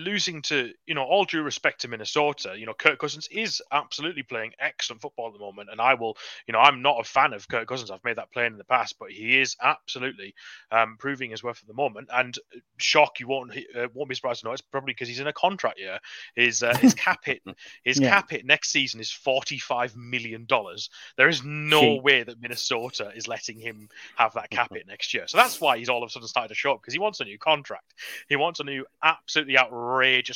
[0.00, 4.22] losing to, you know, all due respect to Minnesota, you know, Kirk Cousins is absolutely
[4.22, 5.68] playing excellent football at the moment.
[5.70, 7.90] And I will, you know, I'm not a fan of Kirk Cousins.
[7.90, 10.34] I've made that plain in the past, but he is absolutely
[10.72, 12.08] um, proving his worth at the moment.
[12.12, 15.20] And uh, shock, you won't uh, won't be surprised to know it's probably because he's
[15.20, 15.98] in a contract year.
[16.34, 17.42] His uh, his cap hit
[17.84, 18.10] his yeah.
[18.10, 20.90] cap hit next season is forty five million dollars.
[21.16, 25.24] There is no way that Minnesota is letting him have that cap hit next year.
[25.26, 27.20] So that's why he's all of a sudden started to show up because he wants
[27.20, 27.94] a new contract.
[28.28, 29.89] He wants a new absolutely outrageous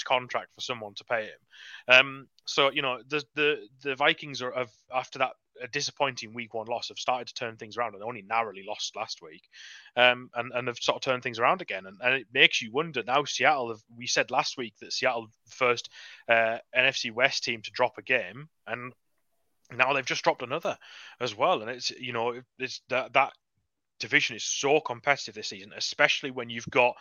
[0.04, 1.38] contract for someone to pay him.
[1.88, 6.54] Um, so you know the the the Vikings are have after that a disappointing week
[6.54, 9.48] one loss have started to turn things around and only narrowly lost last week
[9.96, 12.72] um, and, and have sort of turned things around again and, and it makes you
[12.72, 15.88] wonder now Seattle have, we said last week that Seattle first
[16.28, 18.92] uh, NFC West team to drop a game and
[19.72, 20.76] now they've just dropped another
[21.20, 23.32] as well and it's you know it's that that
[24.00, 26.96] division is so competitive this season especially when you've got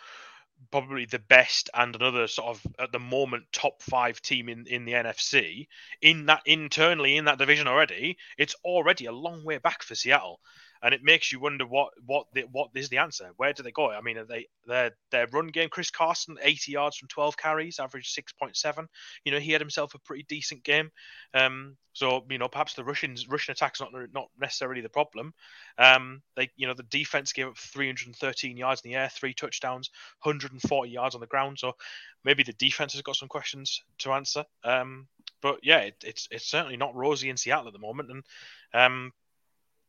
[0.70, 4.84] probably the best and another sort of at the moment top five team in, in
[4.84, 5.68] the NFC
[6.02, 10.40] in that internally in that division already, it's already a long way back for Seattle
[10.82, 13.30] and it makes you wonder what what the, what is the answer.
[13.36, 13.90] Where do they go?
[13.90, 15.68] I mean, they their their run game?
[15.68, 18.88] Chris Carson, eighty yards from twelve carries, average six point seven.
[19.24, 20.90] You know, he had himself a pretty decent game.
[21.32, 25.32] Um, so you know, perhaps the Russians Russian attack's not not necessarily the problem.
[25.78, 29.90] Um, they you know the defense gave up 313 yards in the air, three touchdowns,
[30.22, 31.58] 140 yards on the ground.
[31.58, 31.76] So
[32.24, 34.44] maybe the defense has got some questions to answer.
[34.64, 35.06] Um,
[35.40, 38.24] but yeah, it, it's it's certainly not rosy in Seattle at the moment, and
[38.72, 39.12] um,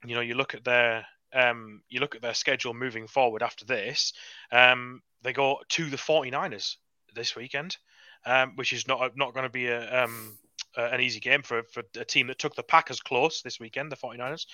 [0.09, 3.65] you know, you look at their um, you look at their schedule moving forward after
[3.65, 4.13] this.
[4.51, 6.75] Um, they go to the 49ers
[7.13, 7.77] this weekend,
[8.25, 10.37] um, which is not not going to be a, um,
[10.77, 13.95] an easy game for, for a team that took the Packers close this weekend, the
[13.95, 14.45] 49ers.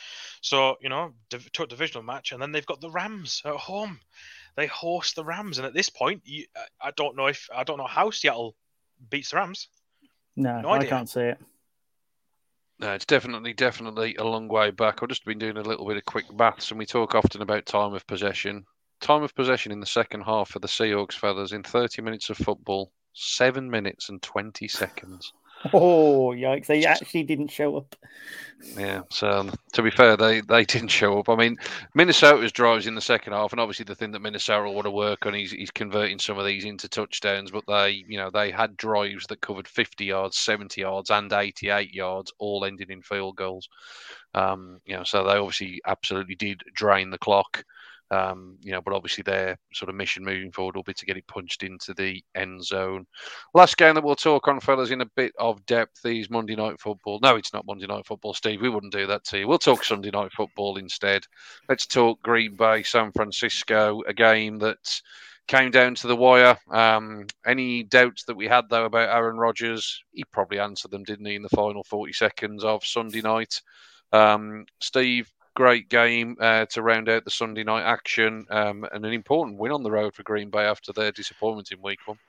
[0.41, 3.99] So, you know, div- took divisional match, and then they've got the Rams at home.
[4.55, 6.45] They host the Rams, and at this point, you,
[6.81, 8.55] I don't know if I don't know how Seattle
[9.09, 9.67] beats the Rams.
[10.35, 11.39] No, no I can't see it.
[12.81, 15.03] No, it's definitely, definitely a long way back.
[15.03, 17.67] I've just been doing a little bit of quick maths, and we talk often about
[17.67, 18.65] time of possession.
[18.99, 22.37] Time of possession in the second half for the Seahawks fellas in 30 minutes of
[22.37, 25.31] football, seven minutes and 20 seconds.
[25.73, 26.67] Oh, yikes.
[26.67, 27.95] They actually didn't show up.
[28.77, 31.29] Yeah, so um, to be fair, they, they didn't show up.
[31.29, 31.57] I mean,
[31.93, 34.91] Minnesota's drives in the second half, and obviously the thing that Minnesota will want to
[34.91, 37.51] work on is he's converting some of these into touchdowns.
[37.51, 41.93] But they, you know, they had drives that covered 50 yards, 70 yards, and 88
[41.93, 43.69] yards, all ending in field goals.
[44.33, 47.63] Um, you know, so they obviously absolutely did drain the clock.
[48.11, 51.15] Um, you know, but obviously their sort of mission moving forward will be to get
[51.15, 53.05] it punched into the end zone.
[53.53, 56.79] Last game that we'll talk on, fellas, in a bit of depth is Monday Night
[56.79, 57.19] Football.
[57.23, 58.61] No, it's not Monday Night Football, Steve.
[58.61, 59.47] We wouldn't do that to you.
[59.47, 61.23] We'll talk Sunday Night Football instead.
[61.69, 65.01] Let's talk Green Bay, San Francisco, a game that
[65.47, 66.57] came down to the wire.
[66.69, 71.25] Um, any doubts that we had, though, about Aaron Rodgers, he probably answered them, didn't
[71.25, 73.61] he, in the final 40 seconds of Sunday night.
[74.11, 79.13] Um, Steve, great game uh, to round out the Sunday night action um, and an
[79.13, 82.19] important win on the road for Green Bay after their disappointment in week one.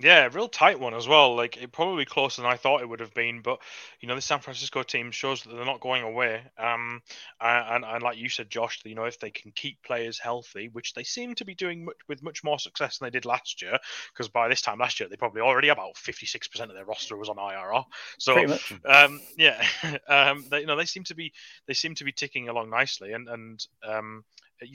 [0.00, 1.36] Yeah, real tight one as well.
[1.36, 3.60] Like it probably closer than I thought it would have been, but
[4.00, 6.42] you know the San Francisco team shows that they're not going away.
[6.58, 7.00] Um,
[7.40, 10.94] and, and like you said, Josh, you know if they can keep players healthy, which
[10.94, 13.78] they seem to be doing much, with much more success than they did last year,
[14.12, 16.84] because by this time last year they probably already about fifty six percent of their
[16.84, 17.84] roster was on IRR.
[18.18, 18.36] So
[18.84, 19.64] um, yeah,
[20.08, 21.32] um, they, you know they seem to be
[21.66, 24.24] they seem to be ticking along nicely, and and um,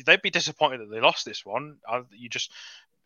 [0.06, 1.78] they'd be disappointed that they lost this one.
[1.88, 2.52] Uh, you just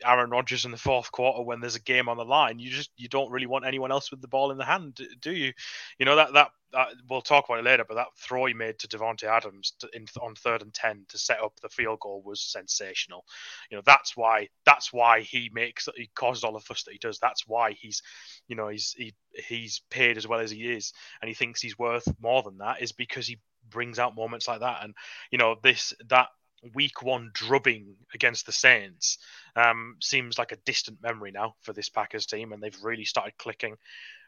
[0.05, 2.59] Aaron Rodgers in the fourth quarter when there's a game on the line.
[2.59, 5.31] You just you don't really want anyone else with the ball in the hand, do
[5.31, 5.53] you?
[5.99, 8.79] You know that that, that we'll talk about it later, but that throw he made
[8.79, 12.21] to Davante Adams to, in, on third and ten to set up the field goal
[12.25, 13.25] was sensational.
[13.69, 16.99] You know that's why that's why he makes he causes all the fuss that he
[16.99, 17.19] does.
[17.19, 18.01] That's why he's
[18.47, 19.13] you know he's he
[19.47, 22.81] he's paid as well as he is, and he thinks he's worth more than that
[22.81, 23.39] is because he
[23.69, 24.83] brings out moments like that.
[24.83, 24.93] And
[25.31, 26.27] you know this that
[26.73, 29.17] week one drubbing against the Saints
[29.55, 33.37] um, seems like a distant memory now for this Packers team, and they've really started
[33.37, 33.75] clicking.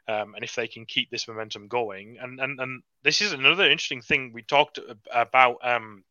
[0.07, 3.63] Um, and if they can keep this momentum going, and, and and this is another
[3.63, 4.79] interesting thing we talked
[5.11, 6.03] about um,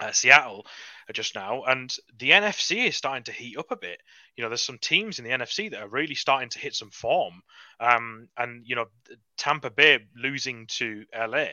[0.00, 0.66] uh, Seattle
[1.12, 4.00] just now, and the NFC is starting to heat up a bit.
[4.36, 6.90] You know, there's some teams in the NFC that are really starting to hit some
[6.90, 7.42] form,
[7.80, 8.86] um, and you know,
[9.36, 11.46] Tampa Bay losing to LA,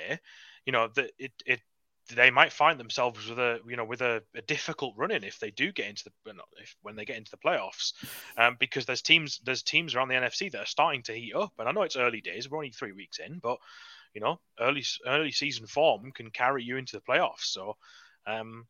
[0.65, 1.61] you know, that it it
[2.09, 5.39] they might find themselves with a you know with a, a difficult run in if
[5.39, 7.93] they do get into the if, when they get into the playoffs,
[8.37, 11.53] um, because there's teams there's teams around the NFC that are starting to heat up,
[11.57, 13.57] and I know it's early days, we're only three weeks in, but
[14.13, 17.45] you know early early season form can carry you into the playoffs.
[17.45, 17.77] So,
[18.27, 18.67] um,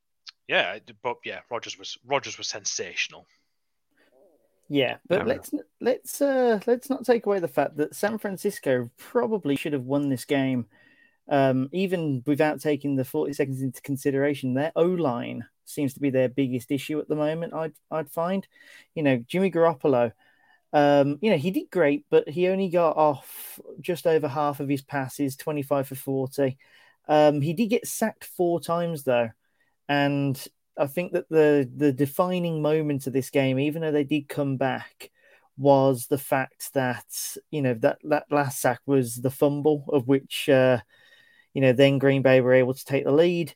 [0.48, 3.26] yeah, but yeah, Rodgers was Rodgers was sensational.
[4.68, 8.90] Yeah, but Um, let's let's uh, let's not take away the fact that San Francisco
[8.98, 10.66] probably should have won this game,
[11.30, 14.54] um, even without taking the forty seconds into consideration.
[14.54, 17.54] Their O line seems to be their biggest issue at the moment.
[17.54, 18.48] I'd I'd find,
[18.94, 20.12] you know, Jimmy Garoppolo.
[20.74, 24.68] Um, you know, he did great, but he only got off just over half of
[24.68, 26.58] his passes, twenty five for forty.
[27.08, 29.30] Um, he did get sacked four times though,
[29.88, 30.44] and
[30.78, 34.58] I think that the the defining moment of this game, even though they did come
[34.58, 35.12] back,
[35.58, 37.06] was the fact that
[37.52, 40.80] you know that that last sack was the fumble of which uh,
[41.56, 43.56] you know then Green Bay were able to take the lead.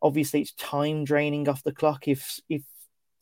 [0.00, 2.08] Obviously, it's time draining off the clock.
[2.08, 2.62] If if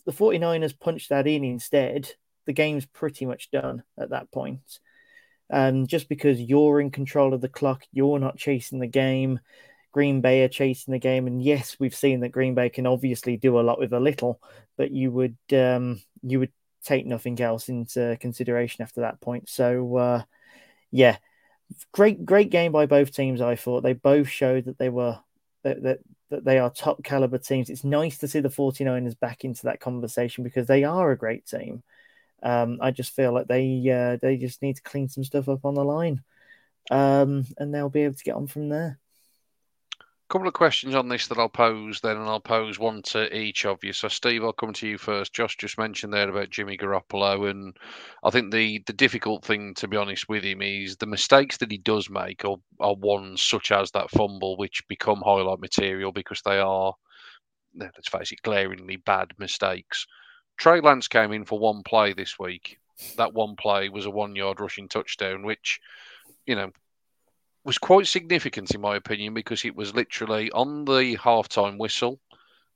[0.07, 2.13] the 49ers punch that in instead,
[2.47, 4.79] the game's pretty much done at that point.
[5.51, 9.41] Um, just because you're in control of the clock, you're not chasing the game.
[9.93, 13.39] Green Bay are chasing the game, and yes, we've seen that Green Bay can obviously
[13.39, 14.41] do a lot with a little,
[14.77, 16.53] but you would um, you would
[16.85, 19.49] take nothing else into consideration after that point.
[19.49, 20.23] So, uh,
[20.91, 21.17] yeah,
[21.93, 23.41] great great game by both teams.
[23.41, 25.19] I thought they both showed that they were
[25.63, 25.99] that that,
[26.31, 27.71] that they are top caliber teams.
[27.71, 31.47] It's nice to see the 49ers back into that conversation because they are a great
[31.47, 31.83] team.
[32.43, 35.65] Um, I just feel like they uh, they just need to clean some stuff up
[35.65, 36.23] on the line,
[36.91, 38.99] um, and they'll be able to get on from there.
[40.29, 43.65] Couple of questions on this that I'll pose then, and I'll pose one to each
[43.65, 43.93] of you.
[43.93, 45.33] So, Steve, I'll come to you first.
[45.33, 47.77] Josh just mentioned there about Jimmy Garoppolo, and
[48.23, 51.71] I think the the difficult thing, to be honest with him, is the mistakes that
[51.71, 56.43] he does make are, are ones such as that fumble, which become highlight material because
[56.43, 56.93] they are,
[57.75, 60.07] let's face it, glaringly bad mistakes.
[60.59, 62.79] Trey Lance came in for one play this week.
[63.17, 65.81] That one play was a one yard rushing touchdown, which,
[66.47, 66.71] you know,
[67.69, 72.19] was quite significant in my opinion because it was literally on the halftime whistle.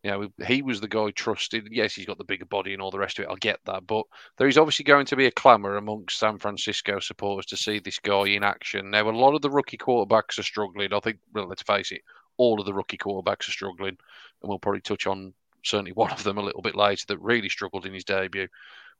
[0.02, 1.66] You know, he was the guy trusted.
[1.70, 3.31] Yes, he's got the bigger body and all the rest of it.
[3.31, 4.05] I get that, but
[4.37, 7.98] there is obviously going to be a clamour amongst San Francisco supporters to see this
[8.00, 8.90] guy in action.
[8.90, 10.92] Now, a lot of the rookie quarterbacks are struggling.
[10.92, 12.02] I think, well, let's face it,
[12.37, 13.96] all of the rookie quarterbacks are struggling,
[14.42, 15.33] and we'll probably touch on
[15.64, 18.48] certainly one of them a little bit later that really struggled in his debut.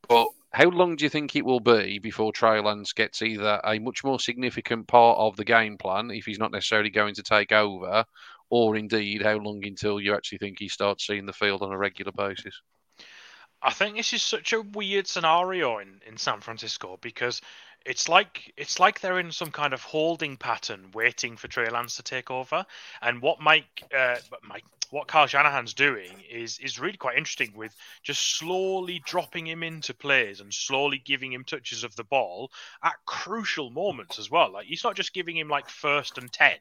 [0.09, 3.79] But how long do you think it will be before Trey Lance gets either a
[3.79, 7.53] much more significant part of the game plan, if he's not necessarily going to take
[7.53, 8.05] over,
[8.51, 11.79] or indeed how long until you actually think he starts seeing the field on a
[11.79, 12.61] regular basis?
[13.63, 17.41] I think this is such a weird scenario in, in San Francisco because
[17.87, 21.97] it's like it's like they're in some kind of holding pattern, waiting for Trey Lance
[21.97, 22.67] to take over.
[23.01, 27.75] And what Mike, uh, Mike, what Kyle Shanahan's doing is is really quite interesting with
[28.03, 32.51] just slowly dropping him into plays and slowly giving him touches of the ball
[32.85, 34.53] at crucial moments as well.
[34.53, 36.59] Like he's not just giving him like first and ten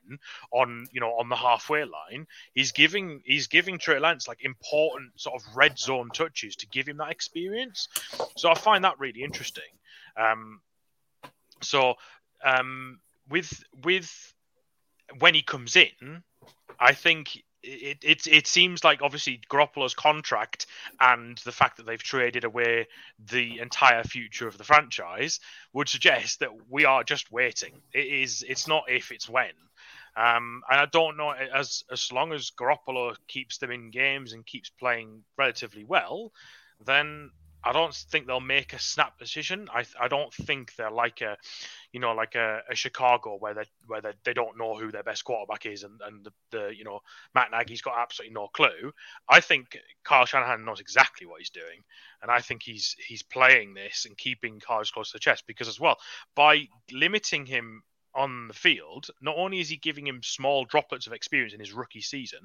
[0.50, 2.26] on you know on the halfway line.
[2.56, 6.88] He's giving he's giving Trey Lance like important sort of red zone touches to give
[6.88, 7.90] him that experience.
[8.38, 9.64] So I find that really interesting.
[10.16, 10.62] Um,
[11.62, 11.96] so
[12.46, 14.34] um, with with
[15.20, 16.24] when he comes in,
[16.80, 20.66] I think it, it it seems like obviously Garoppolo's contract
[21.00, 22.88] and the fact that they've traded away
[23.30, 25.40] the entire future of the franchise
[25.74, 27.82] would suggest that we are just waiting.
[27.94, 29.52] It is it's not if it's when.
[30.16, 34.46] Um, and I don't know as as long as Garoppolo keeps them in games and
[34.46, 36.32] keeps playing relatively well,
[36.86, 37.32] then
[37.64, 39.70] I don't think they'll make a snap decision.
[39.74, 41.38] I I don't think they're like a,
[41.92, 45.04] you know, like a, a Chicago where they where they, they don't know who their
[45.04, 47.02] best quarterback is and and the, the you know
[47.36, 48.92] Matt Nagy's got absolutely no clue.
[49.30, 51.84] I think Kyle Shanahan knows exactly what he's doing,
[52.22, 55.68] and I think he's he's playing this and keeping cards close to the chest because
[55.68, 55.98] as well
[56.36, 57.84] by limiting him
[58.16, 61.74] on the field, not only is he giving him small droplets of experience in his
[61.74, 62.40] rookie season,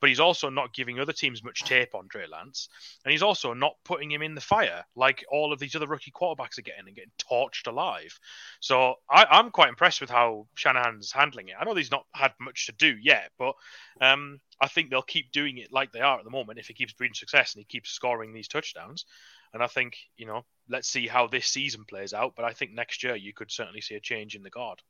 [0.00, 2.68] but he's also not giving other teams much tape on Trey Lance.
[3.04, 6.12] And he's also not putting him in the fire like all of these other rookie
[6.12, 8.18] quarterbacks are getting and getting torched alive.
[8.60, 11.56] So I, am quite impressed with how Shanahan's handling it.
[11.58, 13.54] I know he's not had much to do yet, but
[14.00, 16.74] um, I think they'll keep doing it like they are at the moment if he
[16.74, 19.04] keeps breeding success and he keeps scoring these touchdowns.
[19.52, 22.34] And I think, you know, let's see how this season plays out.
[22.36, 24.80] But I think next year you could certainly see a change in the guard.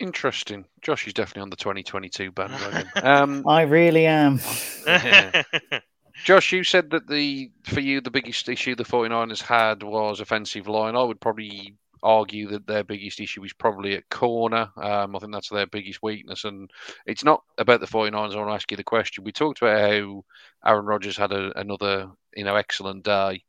[0.00, 0.64] Interesting.
[0.80, 2.88] Josh is definitely on the 2022 bandwagon.
[3.02, 4.40] Um, I really am.
[4.86, 5.42] yeah.
[6.24, 10.66] Josh, you said that the for you the biggest issue the 49ers had was offensive
[10.66, 10.96] line.
[10.96, 14.70] I would probably argue that their biggest issue is probably at corner.
[14.76, 16.44] Um, I think that's their biggest weakness.
[16.44, 16.70] And
[17.06, 18.34] it's not about the 49ers.
[18.34, 19.24] I want to ask you the question.
[19.24, 20.24] We talked about how
[20.64, 23.42] Aaron Rodgers had a, another you know excellent day.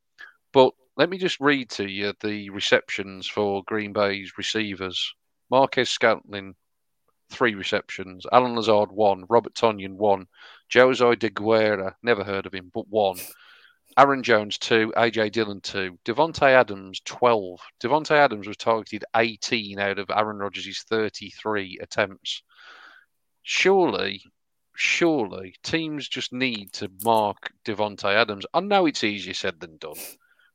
[0.52, 5.14] But let me just read to you the receptions for Green Bay's receivers.
[5.50, 6.56] Marquez Scantling,
[7.30, 8.26] three receptions.
[8.32, 9.26] Allen Lazard, one.
[9.30, 10.28] Robert Tonyan, one.
[10.68, 13.18] Josiah Deguara, never heard of him, but one.
[13.98, 14.94] Aaron Jones, two.
[14.96, 15.98] AJ Dillon, two.
[16.06, 17.60] Davante Adams, 12.
[17.82, 22.44] Davante Adams was targeted 18 out of Aaron Rodgers' 33 attempts.
[23.42, 24.24] Surely,
[24.76, 28.46] surely teams just need to mark Davante Adams.
[28.54, 29.98] I know it's easier said than done,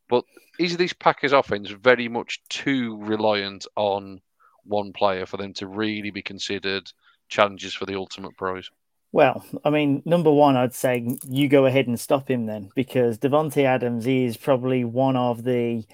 [0.09, 0.25] but
[0.59, 4.21] is this Packers offense very much too reliant on
[4.67, 6.91] one player for them to really be considered
[7.29, 8.71] challenges for the ultimate prize?
[9.13, 13.17] Well, I mean, number one, I'd say you go ahead and stop him then, because
[13.17, 15.85] Davante Adams is probably one of the,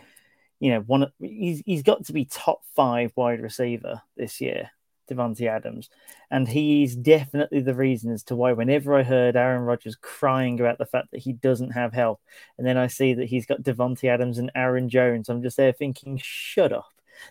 [0.59, 1.13] you know, one.
[1.21, 4.71] He's he's got to be top five wide receiver this year,
[5.11, 5.91] Davante Adams,
[6.31, 10.79] and he's definitely the reason as to why whenever I heard Aaron Rodgers crying about
[10.79, 12.23] the fact that he doesn't have help,
[12.57, 15.73] and then I see that he's got Davante Adams and Aaron Jones, I'm just there
[15.73, 16.89] thinking, shut up.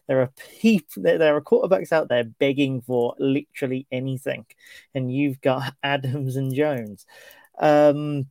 [0.08, 4.46] There are people, there are quarterbacks out there begging for literally anything,
[4.94, 7.06] and you've got Adams and Jones.
[7.60, 8.28] Um,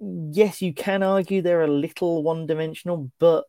[0.00, 3.44] yes, you can argue they're a little one-dimensional, but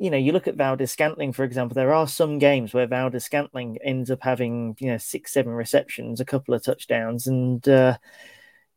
[0.00, 4.10] you know, you look at Valdes-Scantling, for example, there are some games where Valdes-Scantling ends
[4.10, 7.98] up having, you know, six, seven receptions, a couple of touchdowns, and, uh,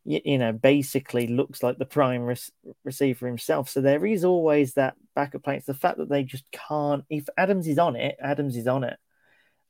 [0.06, 2.36] you, know, basically looks like the prime re-
[2.84, 3.70] receiver himself.
[3.70, 5.58] So there is always that backup plan.
[5.58, 7.06] It's the fact that they just can't.
[7.10, 8.98] If Adams is on it, Adams is on it.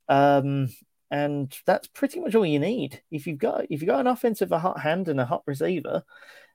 [0.09, 0.69] Um,
[1.11, 3.01] and that's pretty much all you need.
[3.11, 6.03] If you've got if you've got an offensive a hot hand and a hot receiver,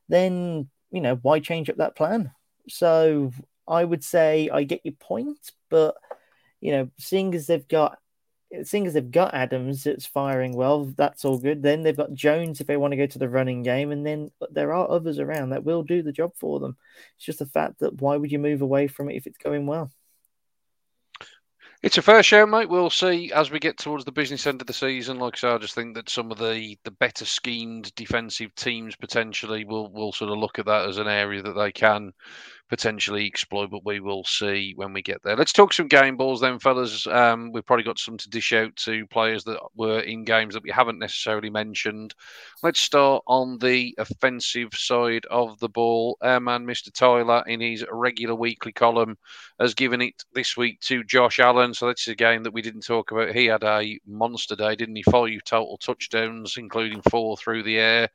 [0.08, 2.32] then you know why change up that plan.
[2.68, 3.30] So
[3.68, 5.94] I would say I get your point, but
[6.60, 7.98] you know, seeing as they've got
[8.62, 11.62] seeing as they've got Adams it's firing well, that's all good.
[11.62, 14.30] Then they've got Jones if they want to go to the running game, and then
[14.50, 16.76] there are others around that will do the job for them.
[17.16, 19.66] It's just the fact that why would you move away from it if it's going
[19.66, 19.90] well?
[21.80, 22.68] It's a fair show, mate.
[22.68, 25.20] We'll see as we get towards the business end of the season.
[25.20, 28.96] Like I said, I just think that some of the, the better schemed defensive teams
[28.96, 32.12] potentially will will sort of look at that as an area that they can
[32.68, 35.36] potentially exploit, but we will see when we get there.
[35.36, 37.06] Let's talk some game balls then, fellas.
[37.06, 40.62] Um, we've probably got some to dish out to players that were in games that
[40.62, 42.14] we haven't necessarily mentioned.
[42.62, 46.18] Let's start on the offensive side of the ball.
[46.20, 46.92] Our man, Mr.
[46.92, 49.16] Tyler, in his regular weekly column,
[49.58, 51.72] has given it this week to Josh Allen.
[51.72, 53.34] So that's a game that we didn't talk about.
[53.34, 55.02] He had a monster day, didn't he?
[55.04, 58.08] Five total touchdowns, including four through the air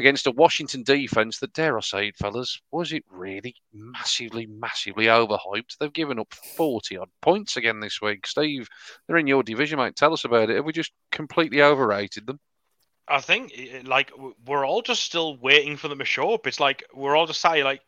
[0.00, 5.06] against a Washington defense that, dare I say it, fellas, was it really massively, massively
[5.06, 5.76] overhyped?
[5.78, 8.26] They've given up 40 odd points again this week.
[8.26, 8.68] Steve,
[9.06, 9.94] they're in your division, mate.
[9.94, 10.56] Tell us about it.
[10.56, 12.40] Have we just completely overrated them?
[13.06, 13.52] I think,
[13.84, 14.12] like,
[14.46, 16.46] we're all just still waiting for them to show up.
[16.46, 17.82] It's like we're all just saying, like,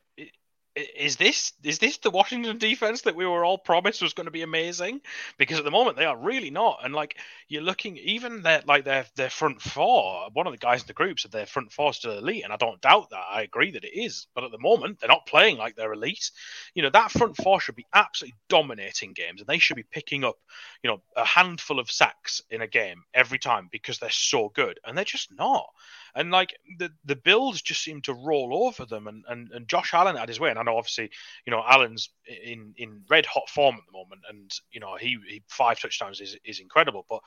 [0.74, 4.30] is this is this the Washington defense that we were all promised was going to
[4.30, 5.00] be amazing?
[5.36, 6.80] Because at the moment they are really not.
[6.82, 7.18] And like
[7.48, 10.28] you're looking, even their like their their front four.
[10.32, 12.56] One of the guys in the group said their front four still elite, and I
[12.56, 13.24] don't doubt that.
[13.30, 14.26] I agree that it is.
[14.34, 16.30] But at the moment they're not playing like they're elite.
[16.74, 20.24] You know that front four should be absolutely dominating games, and they should be picking
[20.24, 20.36] up
[20.82, 24.80] you know a handful of sacks in a game every time because they're so good,
[24.84, 25.66] and they're just not.
[26.14, 29.94] And like the the Bills just seem to roll over them, and, and, and Josh
[29.94, 30.50] Allen had his way.
[30.50, 31.10] And I know obviously,
[31.46, 35.18] you know, Allen's in, in red hot form at the moment, and you know he,
[35.28, 37.06] he five touchdowns is is incredible.
[37.08, 37.20] But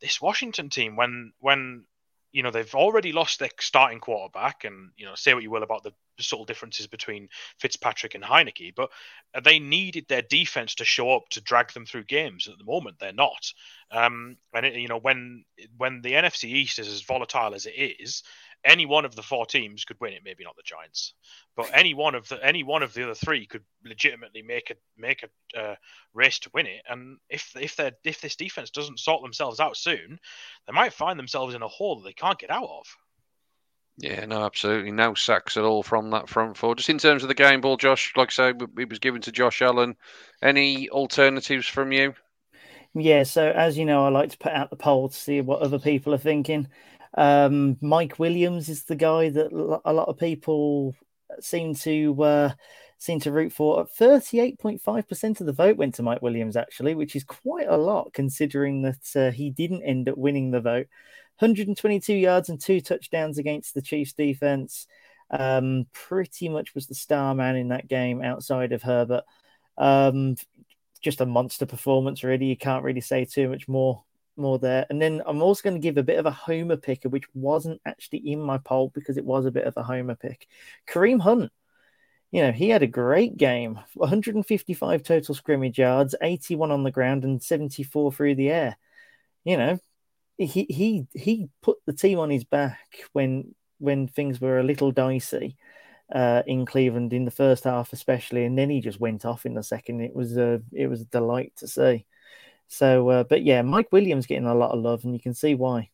[0.00, 1.84] this Washington team, when when
[2.32, 5.62] you know they've already lost their starting quarterback, and you know say what you will
[5.62, 8.90] about the subtle differences between Fitzpatrick and Heinicke, but
[9.44, 12.48] they needed their defense to show up to drag them through games.
[12.48, 13.52] At the moment, they're not.
[13.90, 15.44] Um, and it, you know when
[15.76, 18.22] when the NFC East is as volatile as it is,
[18.64, 20.22] any one of the four teams could win it.
[20.24, 21.14] Maybe not the Giants,
[21.56, 24.74] but any one of the any one of the other three could legitimately make a
[24.96, 25.74] make a uh,
[26.14, 26.82] race to win it.
[26.88, 30.18] And if if they if this defense doesn't sort themselves out soon,
[30.66, 32.86] they might find themselves in a hole that they can't get out of.
[34.00, 34.92] Yeah, no, absolutely.
[34.92, 36.76] No sacks at all from that front four.
[36.76, 39.32] Just in terms of the game ball, Josh, like I say, it was given to
[39.32, 39.96] Josh Allen.
[40.40, 42.14] Any alternatives from you?
[42.94, 45.62] Yeah, so as you know, I like to put out the poll to see what
[45.62, 46.68] other people are thinking.
[47.18, 49.50] Um, Mike Williams is the guy that
[49.84, 50.94] a lot of people
[51.40, 52.52] seem to uh,
[52.98, 53.84] seem to root for.
[53.86, 57.66] Thirty-eight point five percent of the vote went to Mike Williams, actually, which is quite
[57.68, 60.86] a lot considering that uh, he didn't end up winning the vote.
[61.40, 64.86] 122 yards and two touchdowns against the Chiefs defense.
[65.30, 69.24] Um, pretty much was the star man in that game outside of Herbert.
[69.76, 70.36] Um,
[71.00, 72.46] just a monster performance, really.
[72.46, 74.04] You can't really say too much more
[74.38, 74.86] more there.
[74.90, 77.80] And then I'm also going to give a bit of a homer picker, which wasn't
[77.86, 80.46] actually in my poll because it was a bit of a homer pick.
[80.88, 81.52] Kareem Hunt,
[82.30, 87.24] you know, he had a great game 155 total scrimmage yards, 81 on the ground,
[87.24, 88.76] and 74 through the air.
[89.44, 89.80] You know,
[90.38, 92.78] he he he put the team on his back
[93.12, 95.56] when when things were a little dicey.
[96.14, 99.54] uh, in Cleveland in the first half, especially, and then he just went off in
[99.54, 100.00] the second.
[100.00, 102.06] It was a it was a delight to see.
[102.68, 105.54] So, uh, but yeah, Mike Williams getting a lot of love, and you can see
[105.54, 105.90] why.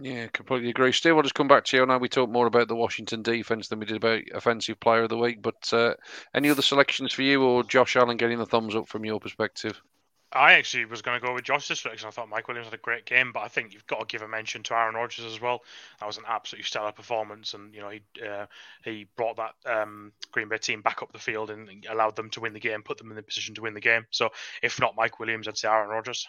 [0.00, 0.92] Yeah, completely agree.
[0.92, 1.82] Steve, I'll just come back to you.
[1.82, 5.02] I know we talked more about the Washington defense than we did about offensive player
[5.02, 5.94] of the week, but uh,
[6.34, 9.82] any other selections for you or Josh Allen getting the thumbs up from your perspective?
[10.34, 12.08] I actually was going to go with Josh's selection.
[12.08, 14.22] I thought Mike Williams had a great game, but I think you've got to give
[14.22, 15.62] a mention to Aaron Rodgers as well.
[16.00, 18.46] That was an absolutely stellar performance, and you know he uh,
[18.84, 22.40] he brought that um, Green Bay team back up the field and allowed them to
[22.40, 24.06] win the game, put them in the position to win the game.
[24.10, 24.30] So
[24.62, 26.26] if not Mike Williams, I'd say Aaron Rodgers.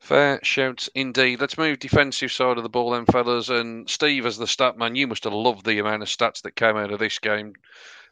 [0.00, 1.40] Fair shouts indeed.
[1.40, 3.48] Let's move defensive side of the ball then, fellas.
[3.48, 6.54] And Steve, as the stat man, you must have loved the amount of stats that
[6.54, 7.54] came out of this game.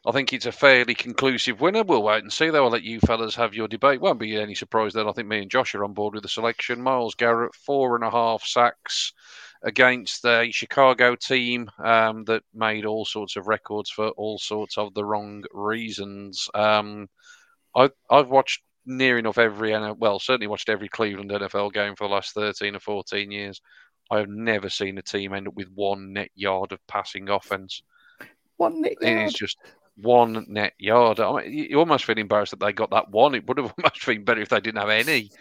[0.05, 1.83] I think it's a fairly conclusive winner.
[1.83, 2.65] We'll wait and see, though.
[2.65, 3.99] I'll let you fellas have your debate.
[3.99, 5.07] Won't be any surprise then.
[5.07, 6.81] I think me and Josh are on board with the selection.
[6.81, 9.13] Myles Garrett, four and a half sacks
[9.63, 14.93] against the Chicago team um, that made all sorts of records for all sorts of
[14.93, 16.47] the wrong reasons.
[16.53, 17.09] Um,
[17.75, 22.13] I, I've watched near enough every well, certainly watched every Cleveland NFL game for the
[22.13, 23.61] last thirteen or fourteen years.
[24.09, 27.81] I have never seen a team end up with one net yard of passing offense.
[28.55, 29.17] One net yard.
[29.17, 29.57] It is just
[29.97, 31.19] one net yard.
[31.19, 33.35] I mean, you almost feel embarrassed that they got that one.
[33.35, 35.31] It would have almost been better if they didn't have any.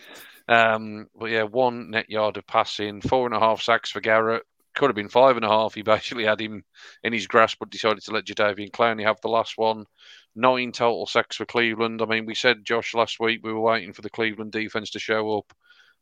[0.49, 4.43] Um, but yeah, one net yard of passing, four and a half sacks for Garrett.
[4.75, 5.75] Could have been five and a half.
[5.75, 6.63] He basically had him
[7.03, 9.87] in his grasp, but decided to let Jadeveon Clowney have the last one.
[10.35, 12.03] Nine total sacks for Cleveland.
[12.03, 14.99] I mean, we said, Josh, last week we were waiting for the Cleveland defense to
[14.99, 15.55] show up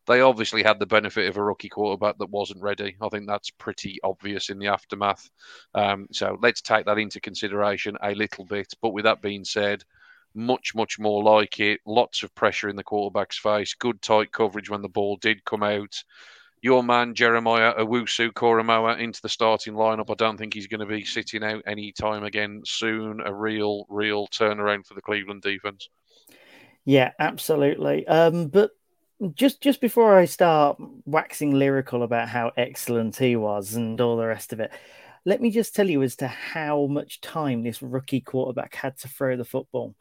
[0.07, 2.97] they obviously had the benefit of a rookie quarterback that wasn't ready.
[3.01, 5.29] I think that's pretty obvious in the aftermath.
[5.75, 8.73] Um, so let's take that into consideration a little bit.
[8.83, 9.85] But with that being said,
[10.35, 11.81] much, much more like it.
[11.87, 13.75] Lots of pressure in the quarterback's face.
[13.75, 16.03] Good tight coverage when the ball did come out.
[16.61, 20.11] Your man Jeremiah Owusu Koramoah into the starting lineup.
[20.11, 23.21] I don't think he's going to be sitting out any time again soon.
[23.25, 25.89] A real, real turnaround for the Cleveland defense.
[26.87, 28.07] Yeah, absolutely.
[28.07, 28.71] Um, but
[29.31, 34.27] just just before I start waxing lyrical about how excellent he was and all the
[34.27, 34.72] rest of it,
[35.25, 39.09] let me just tell you as to how much time this rookie quarterback had to
[39.09, 39.95] throw the football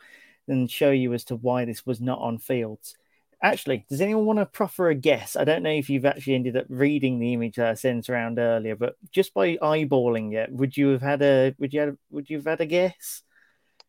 [0.48, 2.98] and show you as to why this was not on fields.
[3.42, 5.36] Actually, does anyone want to proffer a guess?
[5.36, 8.40] I don't know if you've actually ended up reading the image that I sent around
[8.40, 12.30] earlier, but just by eyeballing it, would you have had a would you have, would
[12.30, 13.22] you have had a guess?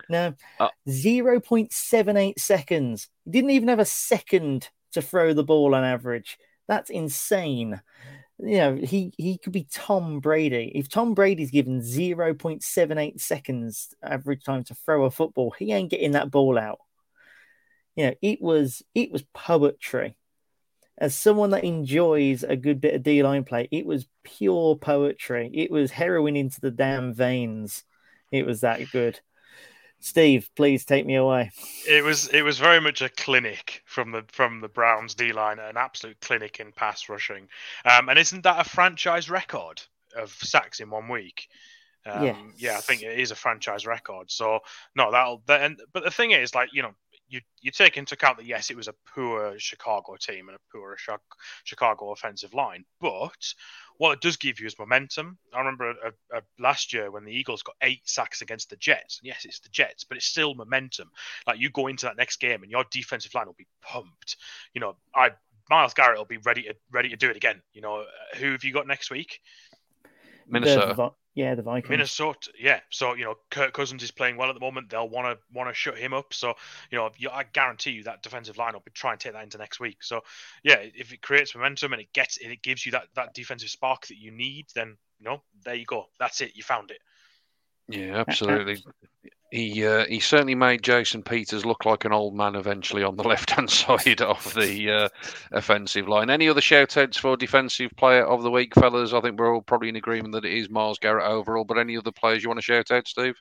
[0.09, 3.09] No, uh, zero point seven eight seconds.
[3.25, 6.39] He didn't even have a second to throw the ball on average.
[6.67, 7.81] That's insane.
[8.39, 10.73] You know, he, he could be Tom Brady.
[10.75, 16.13] If Tom Brady's given 0.78 seconds average time to throw a football, he ain't getting
[16.13, 16.81] that ball out.
[17.97, 20.17] You know, it was it was poetry.
[20.99, 25.51] As someone that enjoys a good bit of D line play, it was pure poetry.
[25.53, 27.85] It was heroin into the damn veins.
[28.33, 29.21] It was that good.
[30.05, 31.51] Steve, please take me away.
[31.89, 35.59] It was it was very much a clinic from the from the Browns D line,
[35.59, 37.49] an absolute clinic in pass rushing.
[37.87, 39.81] Um, and isn't that a franchise record
[40.15, 41.49] of sacks in one week?
[42.05, 42.37] Um, yes.
[42.59, 44.31] Yeah, I think it is a franchise record.
[44.31, 44.59] So
[44.95, 45.43] no, that'll.
[45.47, 46.95] That, and, but the thing is, like you know,
[47.35, 50.61] you you take into account that yes, it was a poor Chicago team and a
[50.73, 50.97] poor
[51.65, 53.55] Chicago offensive line, but
[53.99, 55.37] what it does give you is momentum.
[55.53, 58.77] I remember a, a, a last year when the Eagles got eight sacks against the
[58.77, 59.21] Jets.
[59.23, 61.11] Yes, it's the Jets, but it's still momentum.
[61.47, 64.37] Like you go into that next game and your defensive line will be pumped.
[64.73, 65.31] You know, I
[65.69, 67.61] Myles Garrett will be ready to ready to do it again.
[67.73, 69.41] You know, uh, who have you got next week?
[70.47, 71.13] Minnesota.
[71.35, 71.91] Yeah, the Vikings.
[71.91, 72.81] Minnesota, yeah.
[72.91, 74.91] So you know, Kirk Cousins is playing well at the moment.
[74.91, 76.33] They'll want to want to shut him up.
[76.33, 76.55] So
[76.91, 79.59] you know, I guarantee you that defensive line will be trying to take that into
[79.59, 80.03] next week.
[80.03, 80.21] So
[80.63, 83.69] yeah, if it creates momentum and it gets and it gives you that that defensive
[83.69, 86.07] spark that you need, then you know, there you go.
[86.21, 86.55] That's it.
[86.55, 86.99] You found it.
[87.89, 88.85] Yeah, absolutely.
[88.87, 93.05] Uh, uh, He uh, he certainly made Jason Peters look like an old man eventually
[93.05, 95.09] on the left hand side of the uh,
[95.53, 96.29] offensive line.
[96.29, 99.13] Any other shout outs for defensive player of the week, fellas?
[99.13, 101.97] I think we're all probably in agreement that it is Myles Garrett overall, but any
[101.97, 103.37] other players you want to shout out, Steve?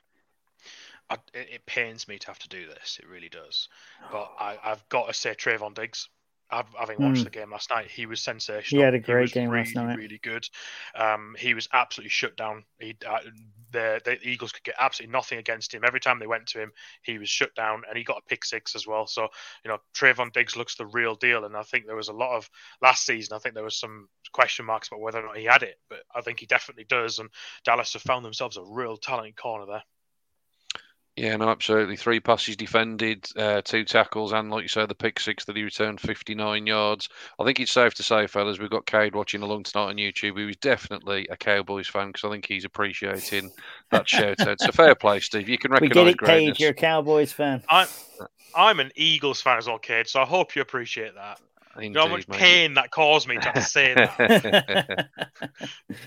[1.10, 3.00] I, it, pains me to have to do this.
[3.02, 3.68] It really does.
[4.12, 6.08] But I, have got to say Trevon Diggs
[6.78, 7.24] having watched mm.
[7.24, 8.80] the game last night, he was sensational.
[8.80, 9.96] He had a great game really, last night.
[9.96, 10.46] Really good.
[10.94, 12.64] Um, he was absolutely shut down.
[12.78, 13.18] He, uh,
[13.70, 15.82] the, the Eagles could get absolutely nothing against him.
[15.84, 18.44] Every time they went to him, he was shut down, and he got a pick
[18.44, 19.06] six as well.
[19.06, 19.28] So
[19.64, 22.36] you know, Trevon Diggs looks the real deal, and I think there was a lot
[22.36, 22.48] of
[22.80, 23.34] last season.
[23.34, 26.00] I think there was some question marks about whether or not he had it, but
[26.14, 27.18] I think he definitely does.
[27.18, 27.30] And
[27.64, 29.82] Dallas have found themselves a real talented corner there.
[31.16, 31.96] Yeah, no, absolutely.
[31.96, 35.62] Three passes defended, uh, two tackles, and like you say, the pick six that he
[35.62, 37.08] returned 59 yards.
[37.38, 40.36] I think it's safe to say, fellas, we've got Cade watching along tonight on YouTube.
[40.36, 43.52] He was definitely a Cowboys fan because I think he's appreciating
[43.92, 44.60] that shout out.
[44.60, 45.48] So fair play, Steve.
[45.48, 46.58] You can recognise We recognise get it, greatness.
[46.58, 46.60] Cade.
[46.60, 47.62] You're a Cowboys fan.
[47.68, 47.86] I'm
[48.56, 50.08] I'm an Eagles fan as well, Cade.
[50.08, 51.38] So I hope you appreciate that.
[51.80, 52.38] You know how much Indeed, mate.
[52.40, 55.08] pain that caused me to have to say that.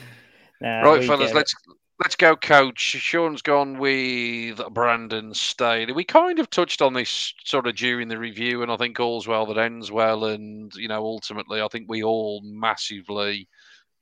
[0.59, 1.53] Nah, right, fellas, let's
[1.99, 2.79] let's go, coach.
[2.79, 5.93] Sean's gone with Brandon Staley.
[5.93, 9.27] We kind of touched on this sort of during the review, and I think all's
[9.27, 10.25] well that ends well.
[10.25, 13.47] And you know, ultimately, I think we all massively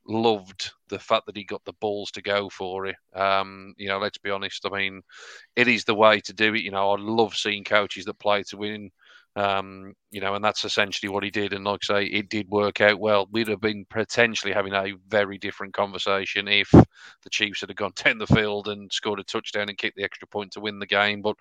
[0.08, 2.96] loved the fact that he got the balls to go for it.
[3.14, 4.66] Um, you know, let's be honest.
[4.66, 5.02] I mean,
[5.56, 6.62] it is the way to do it.
[6.62, 8.90] You know, I love seeing coaches that play to win.
[9.36, 11.52] Um, you know, and that's essentially what he did.
[11.52, 13.28] And like I say, it did work out well.
[13.30, 18.16] We'd have been potentially having a very different conversation if the Chiefs had gone down
[18.16, 21.20] the field and scored a touchdown and kicked the extra point to win the game.
[21.20, 21.36] But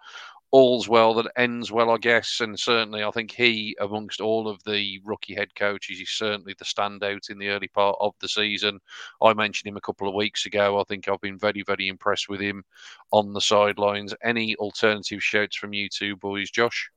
[0.52, 2.42] all's well that ends well, I guess.
[2.42, 6.66] And certainly, I think he, amongst all of the rookie head coaches, is certainly the
[6.66, 8.80] standout in the early part of the season.
[9.22, 10.80] I mentioned him a couple of weeks ago.
[10.80, 12.64] I think I've been very, very impressed with him
[13.12, 14.14] on the sidelines.
[14.22, 16.90] Any alternative shouts from you two boys, Josh?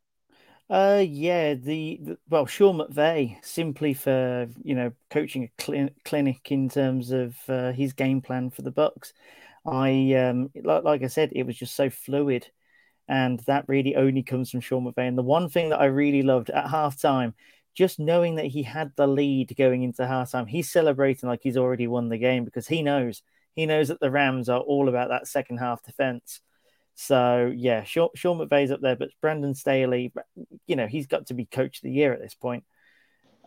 [0.71, 6.53] Uh, yeah, the, the well, Sean McVay simply for you know coaching a cli- clinic
[6.53, 9.13] in terms of uh, his game plan for the Bucs.
[9.67, 12.49] I um like like I said, it was just so fluid,
[13.09, 15.09] and that really only comes from Sean McVay.
[15.09, 17.35] And the one thing that I really loved at halftime,
[17.75, 21.87] just knowing that he had the lead going into halftime, he's celebrating like he's already
[21.89, 23.23] won the game because he knows
[23.57, 26.41] he knows that the Rams are all about that second half defense.
[27.01, 30.13] So yeah, Sean, McVay's up there, but Brandon Staley,
[30.67, 32.65] you know, he's got to be coach of the year at this point.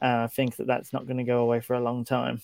[0.01, 2.41] Uh, I think that that's not going to go away for a long time.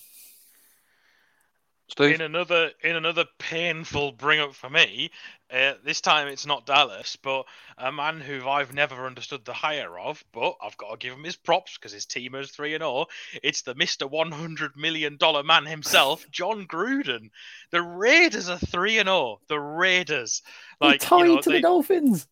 [1.88, 2.14] Steve?
[2.14, 5.10] in another in another painful bring up for me,
[5.50, 7.46] uh, this time it's not Dallas, but
[7.78, 11.24] a man who I've never understood the hire of, but I've got to give him
[11.24, 13.06] his props because his team is three and zero.
[13.42, 17.30] It's the Mister One Hundred Million Dollar Man himself, Jon Gruden.
[17.70, 19.40] The Raiders are three and zero.
[19.48, 20.42] The Raiders,
[20.80, 22.26] like tied you know, to they, the Dolphins.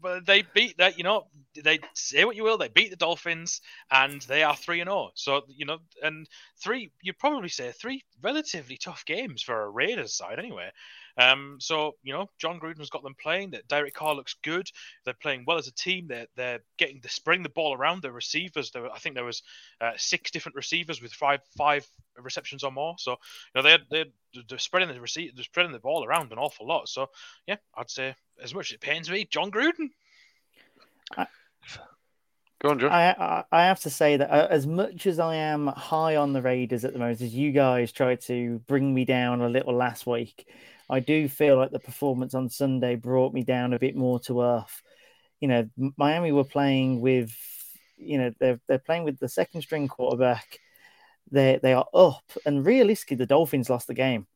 [0.00, 0.98] But they beat that.
[0.98, 1.26] You know,
[1.62, 3.60] they say what you will, they beat the Dolphins,
[3.90, 5.10] and they are three and zero.
[5.14, 6.28] So you know, and
[6.62, 10.70] three, you'd probably say three relatively tough games for a Raiders side, anyway.
[11.18, 13.50] Um, so you know, Jon Gruden's got them playing.
[13.50, 14.68] That Derek Carr looks good.
[15.04, 16.06] They're playing well as a team.
[16.08, 18.02] They're they're getting the spreading the ball around.
[18.02, 19.42] The receivers, there, were- I think there was
[19.80, 21.86] uh, six different receivers with five five
[22.18, 22.96] receptions or more.
[22.98, 23.16] So you
[23.54, 26.88] know, they're they're, they're spreading the receive, they're spreading the ball around an awful lot.
[26.88, 27.06] So
[27.46, 29.90] yeah, I'd say as much as it pains me, John Gruden.
[32.62, 32.90] Go on, John.
[32.90, 36.32] I, I I have to say that uh, as much as I am high on
[36.32, 39.74] the Raiders at the moment, as you guys tried to bring me down a little
[39.74, 40.48] last week,
[40.88, 44.42] I do feel like the performance on Sunday brought me down a bit more to
[44.42, 44.82] earth.
[45.40, 47.34] You know, Miami were playing with,
[47.96, 50.60] you know, they're they're playing with the second string quarterback.
[51.30, 54.26] They they are up, and realistically, the Dolphins lost the game.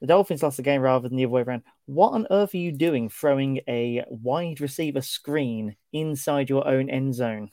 [0.00, 1.62] The Dolphins lost the game rather than the other way around.
[1.86, 7.14] What on earth are you doing throwing a wide receiver screen inside your own end
[7.14, 7.50] zone?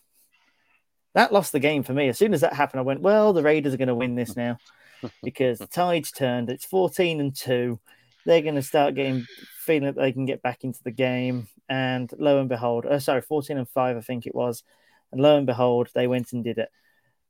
[1.15, 2.09] That lost the game for me.
[2.09, 4.35] As soon as that happened, I went, well, the Raiders are going to win this
[4.35, 4.57] now
[5.23, 6.49] because the tide's turned.
[6.49, 7.79] It's 14 and 2.
[8.25, 9.25] They're going to start getting
[9.57, 11.47] feeling that they can get back into the game.
[11.69, 14.63] And lo and behold, uh, sorry, 14 and 5, I think it was.
[15.11, 16.69] And lo and behold, they went and did it.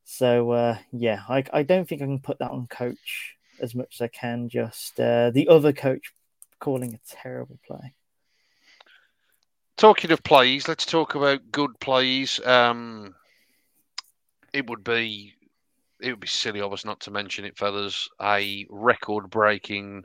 [0.06, 3.96] So, uh, yeah, I, I don't think I can put that on coach as much
[3.96, 6.14] as I can just uh, the other coach
[6.60, 7.94] calling a terrible play.
[9.78, 12.40] Talking of plays, let's talk about good plays.
[12.46, 13.16] Um,
[14.54, 15.34] it would be
[16.00, 18.10] it would be silly of us not to mention it, fellas.
[18.22, 20.04] A record-breaking,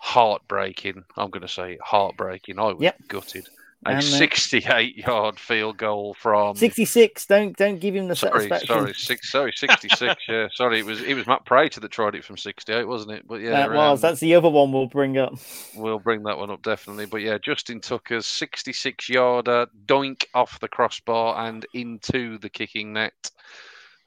[0.00, 1.04] heartbreaking.
[1.16, 2.58] I'm going to say heartbreaking.
[2.58, 2.96] I was Yep.
[3.08, 3.48] gutted.
[3.86, 7.24] A And, uh, 68-yard field goal from 66.
[7.24, 8.66] Don't don't give him the Sorry, satisfaction.
[8.66, 10.22] sorry, six, sorry, sixty-six.
[10.28, 10.80] yeah, sorry.
[10.80, 13.26] It was it was Matt Prater that tried it from sixty-eight, wasn't it?
[13.26, 14.04] But yeah, that was.
[14.04, 15.32] um, That's the other one we'll bring up.
[15.76, 17.06] We'll bring that one up definitely.
[17.06, 23.30] But yeah, Justin Tucker's 66 yarder doink off the crossbar and into the kicking net.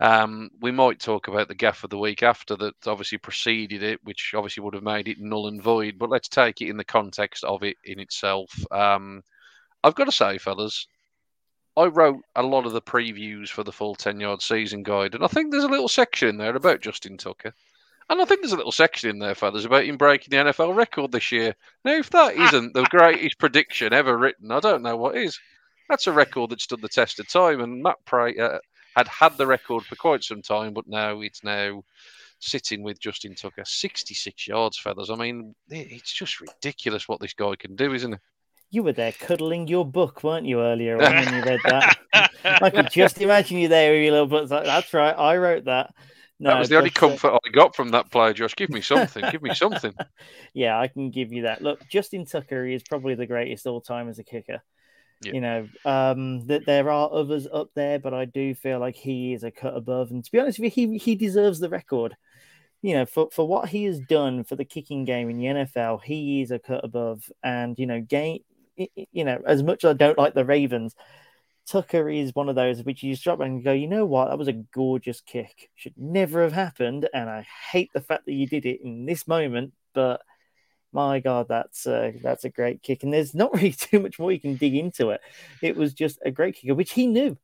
[0.03, 4.01] Um, we might talk about the gaff of the week after that obviously preceded it,
[4.03, 5.97] which obviously would have made it null and void.
[5.97, 8.51] But let's take it in the context of it in itself.
[8.69, 9.23] Um,
[9.81, 10.87] I've got to say, fellas,
[11.77, 15.23] I wrote a lot of the previews for the Full 10 Yard season guide, and
[15.23, 17.53] I think there's a little section in there about Justin Tucker.
[18.09, 20.75] And I think there's a little section in there, fellas, about him breaking the NFL
[20.75, 21.55] record this year.
[21.85, 25.39] Now, if that isn't the greatest prediction ever written, I don't know what is.
[25.87, 28.59] That's a record that stood the test of time, and Matt Prater
[28.95, 31.83] had had the record for quite some time, but now it's now
[32.39, 33.63] sitting with Justin Tucker.
[33.65, 35.09] 66 yards, fellas.
[35.09, 38.19] I mean, it's just ridiculous what this guy can do, isn't it?
[38.69, 41.97] You were there cuddling your book, weren't you, earlier on when you read that?
[42.43, 44.49] I could just imagine you there with your little book.
[44.49, 45.93] Like, That's right, I wrote that.
[46.39, 48.55] No, that was the only uh, comfort I got from that play, Josh.
[48.55, 49.23] Give me something.
[49.31, 49.93] Give me something.
[50.53, 51.61] yeah, I can give you that.
[51.61, 54.61] Look, Justin Tucker is probably the greatest all time as a kicker.
[55.31, 59.33] You know, um, that there are others up there, but I do feel like he
[59.33, 60.11] is a cut above.
[60.11, 62.15] And to be honest with you, he he deserves the record.
[62.81, 66.03] You know, for, for what he has done for the kicking game in the NFL,
[66.03, 67.31] he is a cut above.
[67.41, 68.39] And you know, game,
[68.75, 70.93] you know, as much as I don't like the Ravens,
[71.65, 74.37] Tucker is one of those which you just drop and go, you know what, that
[74.37, 75.69] was a gorgeous kick.
[75.75, 79.27] Should never have happened, and I hate the fact that you did it in this
[79.27, 79.73] moment.
[79.93, 80.21] But
[80.93, 84.31] my God, that's uh, that's a great kick, and there's not really too much more
[84.31, 85.21] you can dig into it.
[85.61, 87.37] It was just a great kicker, which he knew.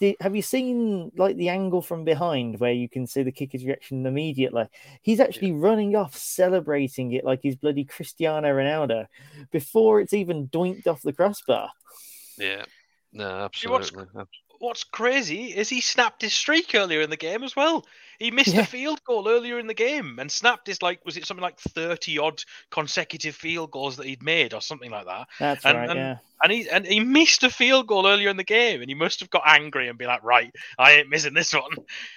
[0.00, 3.64] Did, have you seen like the angle from behind where you can see the kicker's
[3.64, 4.66] reaction immediately?
[5.00, 9.06] He's actually running off, celebrating it like he's bloody Cristiano Ronaldo
[9.52, 11.70] before it's even doinked off the crossbar.
[12.36, 12.64] Yeah.
[13.12, 14.06] No, absolutely.
[14.14, 14.26] know
[14.62, 17.84] what's- crazy is he snapped his streak earlier in the game as well.
[18.18, 18.60] He missed Yeah.
[18.60, 21.58] a field goal earlier in the game and snapped his like was it something like
[21.58, 25.28] thirty odd consecutive field goals that he'd made or something like that.
[25.40, 26.18] That's And- right, and- yeah.
[26.44, 29.20] And he and he missed a field goal earlier in the game, and he must
[29.20, 31.70] have got angry and be like, "Right, I ain't missing this one."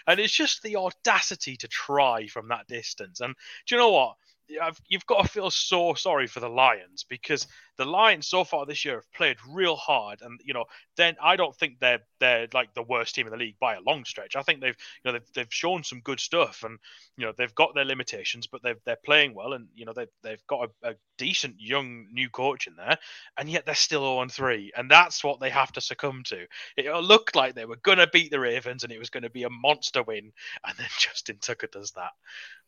[0.07, 3.19] And it's just the audacity to try from that distance.
[3.21, 3.35] And
[3.67, 4.15] do you know what?
[4.61, 8.65] I've, you've got to feel so sorry for the Lions because the Lions so far
[8.65, 10.65] this year have played real hard, and you know,
[10.97, 13.81] then I don't think they're they're like the worst team in the league by a
[13.81, 14.35] long stretch.
[14.35, 16.77] I think they've you know they've, they've shown some good stuff, and
[17.17, 20.07] you know they've got their limitations, but they've they're playing well, and you know they've
[20.23, 22.97] they've got a, a decent young new coach in there,
[23.37, 26.45] and yet they're still 0 3, and that's what they have to succumb to.
[26.77, 29.43] It looked like they were gonna beat the Ravens, and it was going to be
[29.43, 30.31] a monster win,
[30.65, 32.11] and then Justin Tucker does that.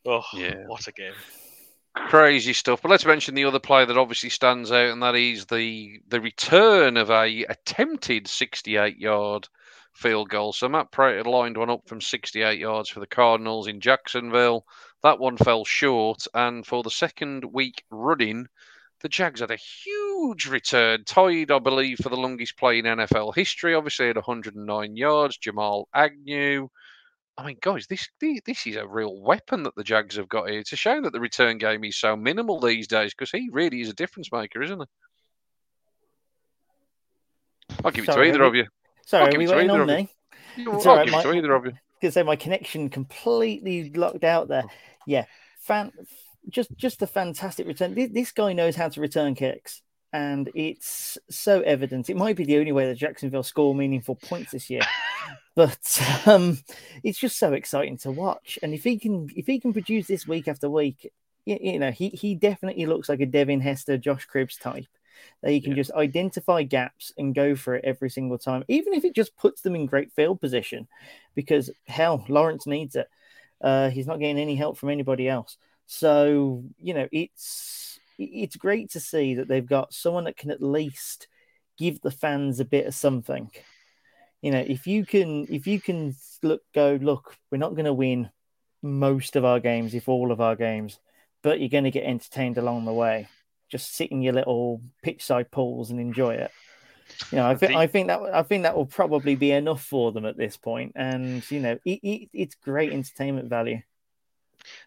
[0.06, 0.66] Oh, Yeah.
[0.66, 1.14] what a game!
[2.06, 2.82] Crazy stuff.
[2.82, 6.20] But let's mention the other play that obviously stands out, and that is the the
[6.20, 9.48] return of a attempted 68 yard
[9.94, 10.52] field goal.
[10.52, 14.64] So Matt Prater lined one up from 68 yards for the Cardinals in Jacksonville.
[15.02, 18.46] That one fell short, and for the second week running,
[19.00, 23.34] the Jags had a huge return, tied, I believe, for the longest play in NFL
[23.34, 23.74] history.
[23.74, 26.68] Obviously, at 109 yards, Jamal Agnew.
[27.38, 30.58] I mean, guys, this this is a real weapon that the Jags have got here.
[30.58, 33.80] It's a shame that the return game is so minimal these days because he really
[33.80, 34.86] is a difference maker, isn't he?
[37.84, 38.66] I'll give it to either are of you.
[39.06, 39.94] Sorry, are we waiting on of you.
[39.94, 40.10] me?
[40.66, 41.72] I'll It's all right, give it to either of you.
[42.00, 44.64] Because say my connection completely locked out there.
[44.66, 44.70] Oh.
[45.06, 45.26] Yeah,
[45.60, 45.92] fan,
[46.48, 47.94] just just a fantastic return.
[47.94, 49.80] This guy knows how to return kicks,
[50.12, 52.08] and it's so evident.
[52.08, 54.82] It might be the only way that Jacksonville score meaningful points this year,
[55.54, 56.58] but um,
[57.02, 58.58] it's just so exciting to watch.
[58.62, 61.12] And if he can, if he can produce this week after week,
[61.44, 64.86] you, you know, he he definitely looks like a Devin Hester, Josh Cribbs type.
[65.42, 69.04] That he can just identify gaps and go for it every single time, even if
[69.04, 70.86] it just puts them in great field position.
[71.34, 73.08] Because hell, Lawrence needs it.
[73.60, 75.56] Uh, he's not getting any help from anybody else.
[75.86, 80.62] So you know, it's it's great to see that they've got someone that can at
[80.62, 81.28] least
[81.78, 83.50] give the fans a bit of something.
[84.42, 87.92] You know, if you can if you can look go look, we're not going to
[87.92, 88.30] win
[88.82, 90.98] most of our games, if all of our games,
[91.42, 93.28] but you're going to get entertained along the way.
[93.68, 96.50] Just sit in your little pitch side pools and enjoy it.
[97.32, 100.12] You know, I think I think that I think that will probably be enough for
[100.12, 100.94] them at this point.
[100.94, 103.80] point, and you know, it, it, it's great entertainment value.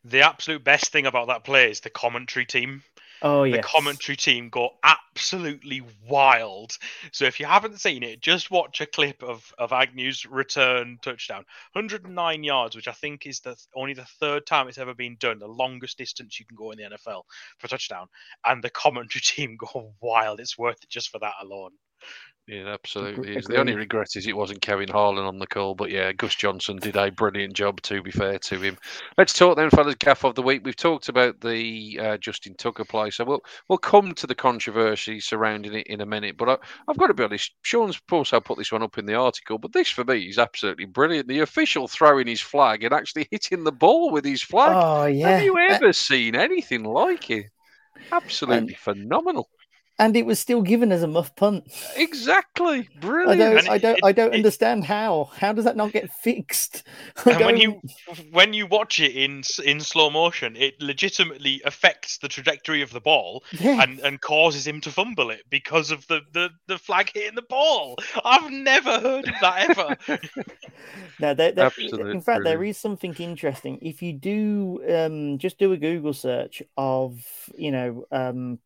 [0.03, 2.83] The absolute best thing about that play is the commentary team.
[3.21, 3.57] Oh yeah.
[3.57, 6.77] the commentary team go absolutely wild.
[7.11, 11.45] So if you haven't seen it, just watch a clip of of Agnew's return touchdown,
[11.73, 15.39] 109 yards, which I think is the only the third time it's ever been done,
[15.39, 17.23] the longest distance you can go in the NFL
[17.57, 18.07] for a touchdown.
[18.45, 20.39] And the commentary team go wild.
[20.39, 21.71] It's worth it just for that alone.
[22.47, 23.45] Yeah, it absolutely is.
[23.45, 26.77] The only regret is it wasn't Kevin Harlan on the call, but yeah, Gus Johnson
[26.77, 27.81] did a brilliant job.
[27.83, 28.77] To be fair to him,
[29.17, 29.95] let's talk then, fellas.
[29.95, 30.61] Gaff of the week.
[30.65, 35.19] We've talked about the uh, Justin Tucker play, so we'll we'll come to the controversy
[35.19, 36.35] surrounding it in a minute.
[36.35, 37.53] But I, I've got to be honest.
[37.61, 40.85] Sean's also put this one up in the article, but this for me is absolutely
[40.85, 41.27] brilliant.
[41.27, 44.71] The official throwing his flag and actually hitting the ball with his flag.
[44.75, 45.29] oh yeah.
[45.29, 47.45] Have you A- ever seen anything like it?
[48.11, 49.47] Absolutely phenomenal.
[50.01, 51.63] And it was still given as a muff punt.
[51.95, 53.31] Exactly, brilliant.
[53.31, 55.29] I don't, And I don't, it- I don't it- understand how.
[55.37, 56.83] How does that not get fixed?
[57.25, 57.81] I And when don't- you
[58.31, 62.99] when you watch it in in slow motion, it legitimately affects the trajectory of the
[62.99, 67.11] ball yeah, and, and causes him to fumble it because of the, the, the flag
[67.13, 67.95] hitting the ball.
[68.25, 70.19] I've never heard of that ever.
[71.19, 72.75] No, there, there, Absolute in fact, there brilliant.
[72.75, 73.77] is something interesting.
[73.83, 77.19] If you do um, just do a Google search of,
[77.55, 78.57] you know, um,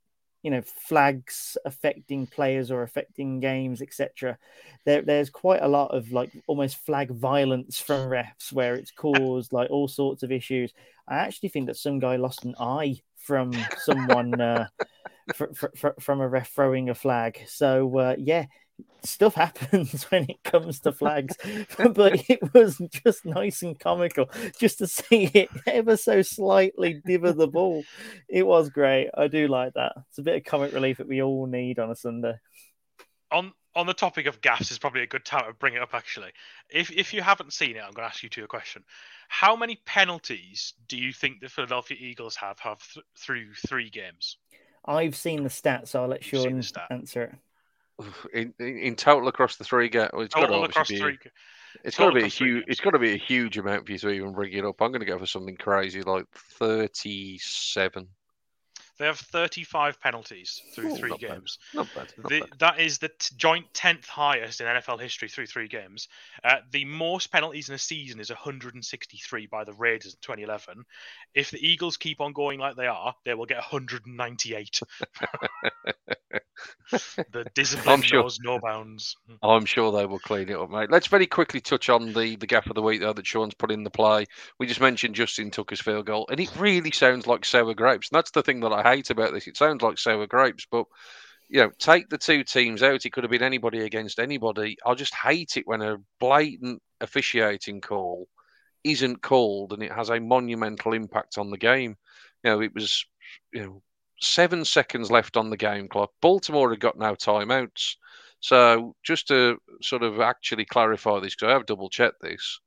[0.46, 4.38] you know flags affecting players or affecting games etc
[4.86, 9.52] there, there's quite a lot of like almost flag violence from refs where it's caused
[9.52, 10.74] like all sorts of issues.
[11.08, 14.68] I actually think that some guy lost an eye from someone uh,
[15.34, 17.40] fr- fr- fr- from a ref throwing a flag.
[17.48, 18.46] So uh, yeah
[19.04, 21.36] stuff happens when it comes to flags,
[21.78, 27.34] but it was just nice and comical just to see it ever so slightly diver
[27.34, 27.84] the ball.
[28.28, 29.10] It was great.
[29.16, 29.94] I do like that.
[30.10, 32.36] It's a bit of comic relief that we all need on a Sunday.
[33.32, 35.94] On on the topic of gaffs is probably a good time to bring it up
[35.94, 36.32] actually.
[36.70, 38.84] If if you haven't seen it, I'm going to ask you two a question.
[39.28, 44.38] How many penalties do you think the Philadelphia Eagles have have th- through three games?
[44.86, 46.62] I've seen the stats, so I'll let Sean
[46.92, 47.36] answer it.
[48.34, 51.00] In, in, in total across the three games, well, it's got to Total across be.
[51.00, 51.18] three.
[51.84, 52.54] It's got to be a huge.
[52.56, 52.66] games.
[52.68, 54.82] It's got to be a huge amount for you to even bring it up.
[54.82, 58.08] I'm going to go for something crazy like thirty-seven.
[58.98, 61.30] They have 35 penalties through three not bad.
[61.30, 61.60] games.
[61.74, 62.14] Not bad.
[62.18, 62.60] Not The, bad.
[62.60, 66.08] that is the t- joint 10th highest in NFL history through three games.
[66.44, 70.86] Uh, the most penalties in a season is 163 by the Raiders in 2011.
[71.34, 74.80] If the Eagles keep on going like they are, they will get 198.
[77.32, 79.16] the discipline sure- knows no bounds.
[79.42, 80.92] I'm sure they will clean it up, mate.
[80.92, 83.72] Let's very quickly touch on the the gap of the week though that Sean's put
[83.72, 84.26] in the play.
[84.60, 88.10] We just mentioned Justin Tucker's field goal, and it really sounds like sour grapes.
[88.12, 89.48] And that's the thing that I hate about this.
[89.48, 90.86] It sounds like sour grapes, but
[91.50, 93.06] you know, take the two teams out.
[93.06, 94.78] It could have been anybody against anybody.
[94.86, 98.28] I just hate it when a blatant officiating call
[98.84, 101.98] isn't called and it has a monumental impact on the game.
[102.44, 103.06] You know, it was
[103.54, 103.82] you know
[104.20, 106.12] seven seconds left on the game clock.
[106.22, 107.96] Baltimore had got no timeouts.
[108.40, 112.60] So just to sort of actually clarify this, because I have double checked this,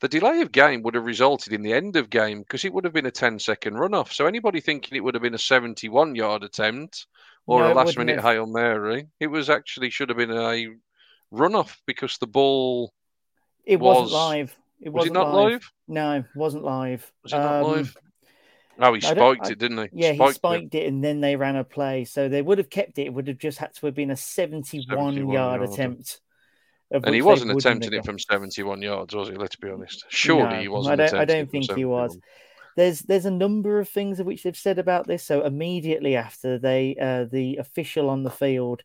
[0.00, 2.84] the delay of game would have resulted in the end of game because it would
[2.84, 4.12] have been a 10 second runoff.
[4.12, 7.06] So anybody thinking it would have been a 71 yard attempt
[7.46, 8.24] or No, a last minute have.
[8.24, 10.68] Hail Mary, it was actually should have been a
[11.32, 12.92] runoff because the ball
[13.64, 14.56] It wasn't live.
[14.80, 15.72] It was wasn't it not live?
[15.86, 17.12] No, it wasn't live.
[17.22, 17.96] Was it not Um, live?
[18.78, 19.88] Oh, he I spiked I- it, didn't he?
[19.92, 20.84] Yeah, he Spiked it.
[20.84, 20.88] it.
[20.88, 22.04] and then they ran a play.
[22.04, 23.06] So they would have kept it.
[23.06, 25.64] It would have just had to have been a 71, 71 yard yarder.
[25.72, 26.20] attempt.
[26.90, 29.34] And he wasn't attempting it from 71 yards, was he?
[29.34, 30.04] Let's be honest.
[30.08, 31.00] Surely No, he wasn't.
[31.00, 31.20] I don't.
[31.20, 32.18] I don't think he was.
[32.76, 35.22] There's there's a number of things of which they've said about this.
[35.22, 38.82] So immediately after they, uh, the official on the field,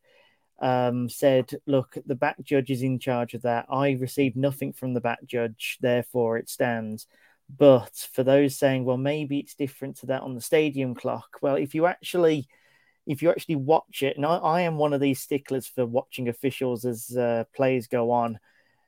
[0.59, 3.65] um, said, "Look, the back judge is in charge of that.
[3.69, 7.07] I received nothing from the back judge, therefore it stands."
[7.49, 11.55] But for those saying, "Well, maybe it's different to that on the stadium clock," well,
[11.55, 12.47] if you actually
[13.07, 16.27] if you actually watch it, and I, I am one of these sticklers for watching
[16.27, 18.37] officials as uh, plays go on.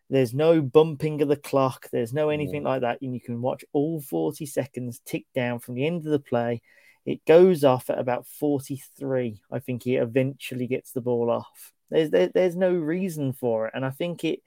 [0.10, 1.90] There's no bumping of the clock.
[1.92, 5.76] There's no anything like that, and you can watch all 40 seconds tick down from
[5.76, 6.62] the end of the play.
[7.06, 9.42] It goes off at about 43.
[9.52, 11.74] I think he eventually gets the ball off.
[11.90, 14.42] There's there, there's no reason for it, and I think it.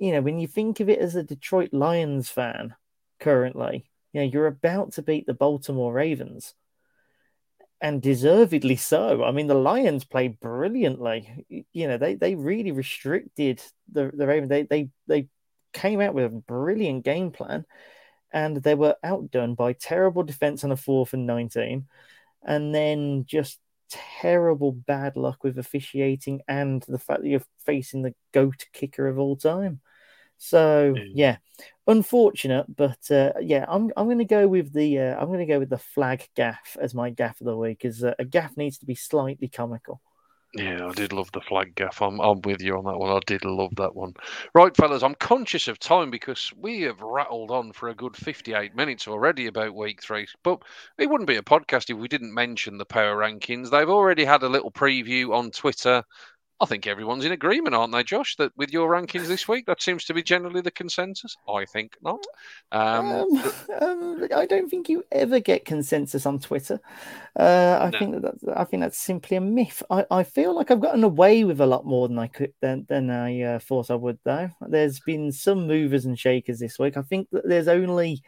[0.00, 2.76] You know, when you think of it as a Detroit Lions fan,
[3.20, 6.54] currently, you know, you're about to beat the Baltimore Ravens
[7.80, 9.22] and deservedly so.
[9.24, 11.64] I mean, the Lions played brilliantly.
[11.72, 14.50] You know, they they really restricted the the Ravens.
[14.50, 15.28] They they they
[15.72, 17.64] came out with a brilliant game plan,
[18.32, 21.86] and they were outdone by terrible defense on a fourth and nineteen,
[22.42, 23.58] and then just
[23.90, 29.18] terrible bad luck with officiating and the fact that you're facing the goat kicker of
[29.18, 29.80] all time.
[30.38, 31.10] So Mm.
[31.14, 31.36] yeah,
[31.86, 35.46] unfortunate, but uh, yeah, I'm I'm going to go with the uh, I'm going to
[35.46, 37.78] go with the flag gaff as my gaff of the week.
[37.78, 40.00] Because uh, a gaff needs to be slightly comical.
[40.54, 42.00] Yeah, I did love the flag gaff.
[42.00, 43.10] I'm, I'm with you on that one.
[43.10, 44.14] I did love that one.
[44.54, 48.74] Right, fellas, I'm conscious of time because we have rattled on for a good 58
[48.74, 50.26] minutes already about week three.
[50.42, 50.62] But
[50.96, 53.70] it wouldn't be a podcast if we didn't mention the power rankings.
[53.70, 56.02] They've already had a little preview on Twitter.
[56.60, 59.66] I think everyone's in agreement, aren't they, Josh, that with your rankings this week?
[59.66, 61.36] That seems to be generally the consensus.
[61.48, 62.20] I think not.
[62.72, 66.80] Um, Um, um, I don't think you ever get consensus on Twitter.
[67.38, 67.98] Uh, I No.
[67.98, 69.84] think that that's, I think that's simply a myth.
[69.88, 72.86] I, I feel like I've gotten away with a lot more than I could than,
[72.88, 74.18] than I uh, thought I would.
[74.24, 76.96] Though there's been some movers and shakers this week.
[76.96, 78.22] I think that there's only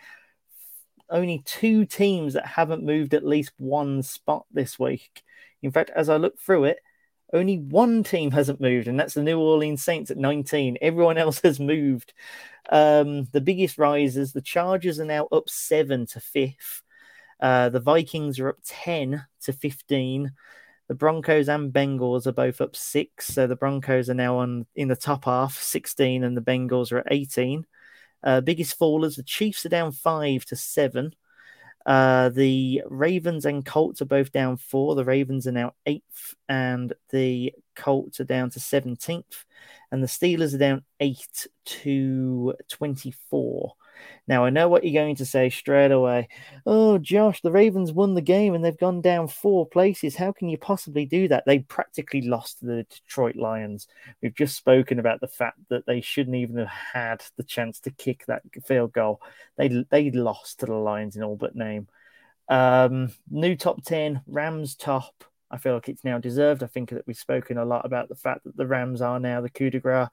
[1.10, 5.22] only two teams that haven't moved at least one spot this week.
[5.62, 6.78] In fact, as I look through it,
[7.32, 10.78] only one team hasn't moved, and that's the New Orleans Saints at 19.
[10.80, 12.12] Everyone else has moved.
[12.70, 16.82] Um, the biggest rises, the Chargers are now up seven to fifth.
[17.40, 20.32] Uh, the Vikings are up 10 to 15.
[20.88, 23.28] The Broncos and Bengals are both up six.
[23.28, 26.98] So the Broncos are now on in the top half, 16, and the Bengals are
[26.98, 27.66] at 18.
[28.22, 31.14] Uh, biggest fallers, the Chiefs are down five to seven.
[31.90, 34.94] Uh, the Ravens and Colts are both down four.
[34.94, 39.44] The Ravens are now eighth, and the Colts are down to 17th,
[39.90, 43.72] and the Steelers are down eight to 24.
[44.26, 46.28] Now, I know what you're going to say straight away.
[46.66, 50.16] Oh, Josh, the Ravens won the game and they've gone down four places.
[50.16, 51.44] How can you possibly do that?
[51.46, 53.88] They practically lost to the Detroit Lions.
[54.22, 57.90] We've just spoken about the fact that they shouldn't even have had the chance to
[57.90, 59.20] kick that field goal.
[59.56, 61.88] They they lost to the Lions in all but name.
[62.48, 65.24] Um, new top 10, Rams top.
[65.50, 66.62] I feel like it's now deserved.
[66.62, 69.40] I think that we've spoken a lot about the fact that the Rams are now
[69.40, 70.08] the coup de grace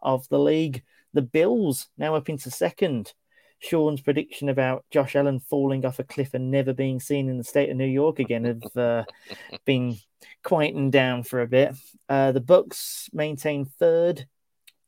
[0.00, 0.82] of the league.
[1.14, 3.12] The Bills now up into second.
[3.58, 7.44] Sean's prediction about Josh Allen falling off a cliff and never being seen in the
[7.44, 9.04] state of New York again have uh,
[9.64, 9.96] been
[10.42, 11.74] quieting down for a bit.
[12.08, 14.26] Uh, the Bucs maintain third.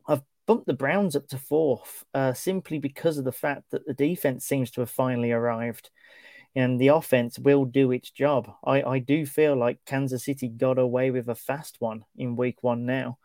[0.06, 3.94] I've bumped the Browns up to fourth uh, simply because of the fact that the
[3.94, 5.90] defense seems to have finally arrived
[6.54, 8.50] and the offense will do its job.
[8.64, 12.62] I, I do feel like Kansas City got away with a fast one in week
[12.62, 13.18] one now.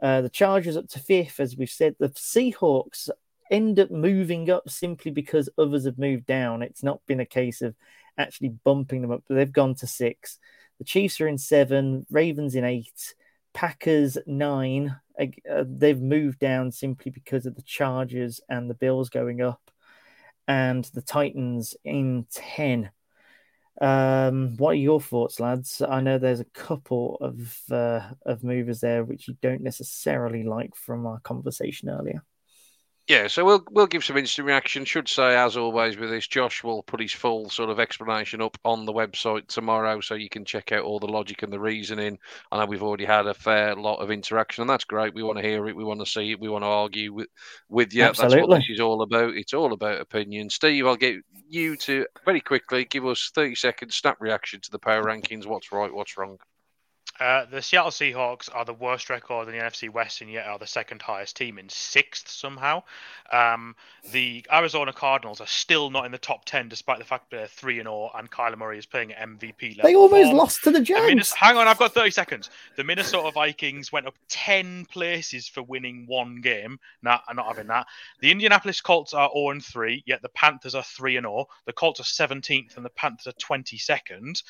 [0.00, 1.96] Uh, the Chargers up to fifth, as we've said.
[1.98, 3.10] The Seahawks
[3.50, 6.62] end up moving up simply because others have moved down.
[6.62, 7.74] It's not been a case of
[8.16, 10.38] actually bumping them up, but they've gone to six.
[10.78, 13.14] The Chiefs are in seven, Ravens in eight,
[13.54, 14.96] Packers nine.
[15.20, 19.70] Uh, they've moved down simply because of the Chargers and the Bills going up,
[20.46, 22.90] and the Titans in 10.
[23.80, 25.82] Um, what are your thoughts, lads?
[25.82, 30.74] I know there's a couple of uh, of movers there which you don't necessarily like
[30.74, 32.24] from our conversation earlier.
[33.08, 34.84] Yeah, so we'll we'll give some instant reaction.
[34.84, 38.58] Should say, as always with this, Josh will put his full sort of explanation up
[38.66, 42.18] on the website tomorrow, so you can check out all the logic and the reasoning.
[42.52, 45.14] I know we've already had a fair lot of interaction, and that's great.
[45.14, 47.28] We want to hear it, we want to see it, we want to argue with
[47.70, 48.02] with you.
[48.02, 48.40] Absolutely.
[48.40, 49.34] That's what this is all about.
[49.34, 50.50] It's all about opinion.
[50.50, 51.16] Steve, I'll get
[51.48, 55.46] you to very quickly give us thirty seconds snap reaction to the power rankings.
[55.46, 55.94] What's right?
[55.94, 56.36] What's wrong?
[57.20, 60.58] Uh, the Seattle Seahawks are the worst record in the NFC West, and yet are
[60.58, 62.82] the second highest team in sixth somehow.
[63.32, 63.74] Um,
[64.12, 67.46] the Arizona Cardinals are still not in the top ten, despite the fact that they're
[67.48, 69.90] three and zero, and Kyler Murray is playing at MVP level.
[69.90, 70.36] They almost form.
[70.36, 71.30] lost to the Giants.
[71.30, 72.50] The hang on, I've got thirty seconds.
[72.76, 76.78] The Minnesota Vikings went up ten places for winning one game.
[77.02, 77.86] Nah, I'm not having that.
[78.20, 81.46] The Indianapolis Colts are zero and three, yet the Panthers are three and zero.
[81.66, 84.40] The Colts are seventeenth, and the Panthers are twenty second.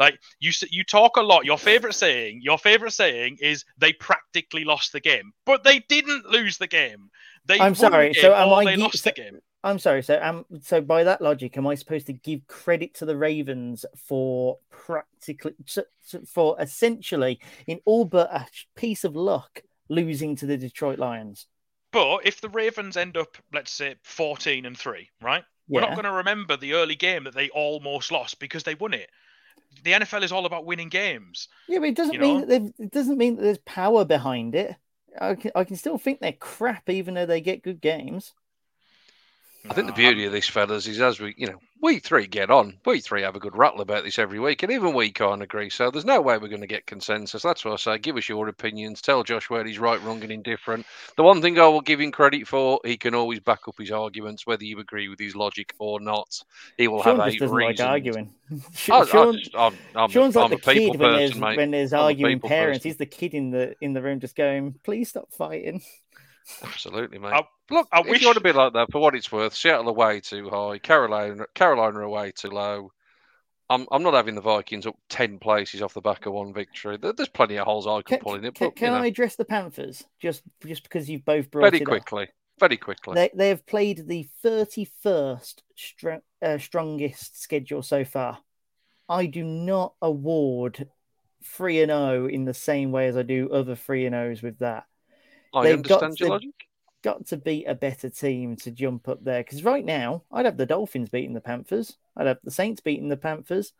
[0.00, 1.44] Like you, you talk a lot.
[1.44, 5.80] Your favorite saying saying, your favorite saying is they practically lost the game, but they
[5.80, 7.10] didn't lose the game.
[7.44, 8.08] They I'm sorry.
[8.08, 8.64] The so am I?
[8.64, 9.40] They lost so, the game.
[9.62, 10.02] I'm sorry.
[10.02, 13.84] So um, so by that logic, am I supposed to give credit to the Ravens
[13.96, 15.54] for practically
[16.26, 21.46] for essentially in all but a piece of luck losing to the Detroit Lions?
[21.92, 25.44] But if the Ravens end up, let's say, 14 and three, right?
[25.68, 25.80] Yeah.
[25.80, 28.92] We're not going to remember the early game that they almost lost because they won
[28.92, 29.08] it
[29.82, 31.48] the NFL is all about winning games.
[31.68, 34.76] Yeah, but it doesn't you mean that it doesn't mean that there's power behind it.
[35.20, 38.34] I can, I can still think they're crap, even though they get good games.
[39.68, 42.50] I think the beauty of this, fellas, is as we, you know, we three get
[42.50, 42.78] on.
[42.86, 45.70] We three have a good rattle about this every week, and even we can't agree.
[45.70, 47.42] So there's no way we're going to get consensus.
[47.42, 47.98] That's why I say.
[47.98, 49.02] Give us your opinions.
[49.02, 50.86] Tell Josh where he's right, wrong, and indifferent.
[51.16, 53.90] The one thing I will give him credit for, he can always back up his
[53.90, 56.42] arguments, whether you agree with his logic or not.
[56.78, 57.84] He will Sean have just a doesn't reason.
[57.84, 58.34] like arguing.
[58.90, 61.56] I, Sean, I just, I'm, I'm, Sean's like the kid when there's person, mate.
[61.56, 62.78] when there's I'm arguing parents.
[62.78, 62.88] person.
[62.88, 65.82] He's the kid in the in the room just going, "Please stop fighting."
[66.62, 67.32] Absolutely, mate.
[67.32, 69.54] I, look, I if wish you want to be like that, for what it's worth,
[69.54, 72.92] Seattle away too high, Carolina Carolina away too low.
[73.68, 76.98] I'm I'm not having the Vikings up ten places off the back of one victory.
[76.98, 79.02] There's plenty of holes I could Can, pull in it, can, but can you know,
[79.02, 81.88] I address the Panthers just just because you've both brought very it up?
[81.88, 82.28] quickly,
[82.60, 83.14] very quickly.
[83.14, 88.38] They they have played the thirty first str- uh, strongest schedule so far.
[89.08, 90.88] I do not award
[91.42, 94.58] three and zero in the same way as I do other three and O's with
[94.58, 94.84] that.
[95.56, 96.50] I they've got your to- logic.
[97.02, 100.56] Got to beat a better team to jump up there because right now I'd have
[100.56, 101.96] the Dolphins beating the Panthers.
[102.16, 103.72] I'd have the Saints beating the Panthers,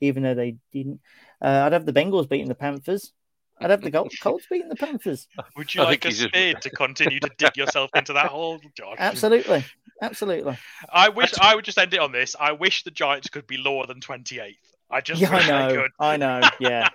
[0.00, 1.00] even though they didn't.
[1.42, 3.12] Uh, I'd have the Bengals beating the Panthers.
[3.60, 5.26] I'd have the Col- Colts beating the Panthers.
[5.56, 8.26] Would you I like think a he's just- to continue to dig yourself into that
[8.26, 8.96] hole, Josh?
[8.98, 9.64] Absolutely,
[10.00, 10.56] absolutely.
[10.92, 12.36] I wish I would just end it on this.
[12.38, 14.54] I wish the Giants could be lower than 28th.
[14.90, 15.82] I just Yeah, I know.
[15.82, 15.90] could.
[16.00, 16.40] I know.
[16.58, 16.88] Yeah.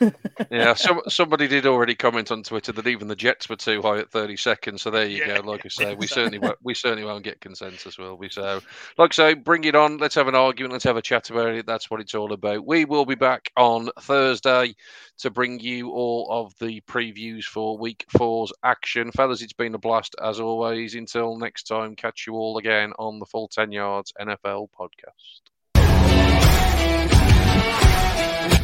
[0.50, 3.98] yeah, some, somebody did already comment on Twitter that even the Jets were too high
[3.98, 4.82] at 30 seconds.
[4.82, 5.40] So there you Yeah.
[5.40, 5.50] go.
[5.50, 8.30] Like I say, we certainly won't, we certainly won't get consensus, will we?
[8.30, 8.60] So,
[8.96, 9.98] like I say, bring it on.
[9.98, 10.72] Let's have an argument.
[10.72, 11.66] Let's have a chat about it.
[11.66, 12.66] That's what it's all about.
[12.66, 14.74] We will be back on Thursday
[15.18, 19.42] to bring you all of the previews for Week Four's action, fellas.
[19.42, 20.94] It's been a blast as always.
[20.94, 25.40] Until next time, catch you all again on the Full Ten Yards NFL podcast.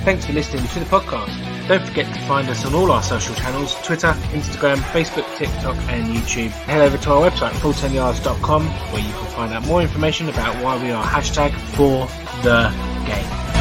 [0.05, 1.67] Thanks for listening to the podcast.
[1.67, 6.15] Don't forget to find us on all our social channels Twitter, Instagram, Facebook, TikTok, and
[6.15, 6.51] YouTube.
[6.51, 10.83] Head over to our website, full10yards.com, where you can find out more information about why
[10.83, 12.07] we are hashtag for
[12.43, 12.71] the
[13.07, 13.54] game.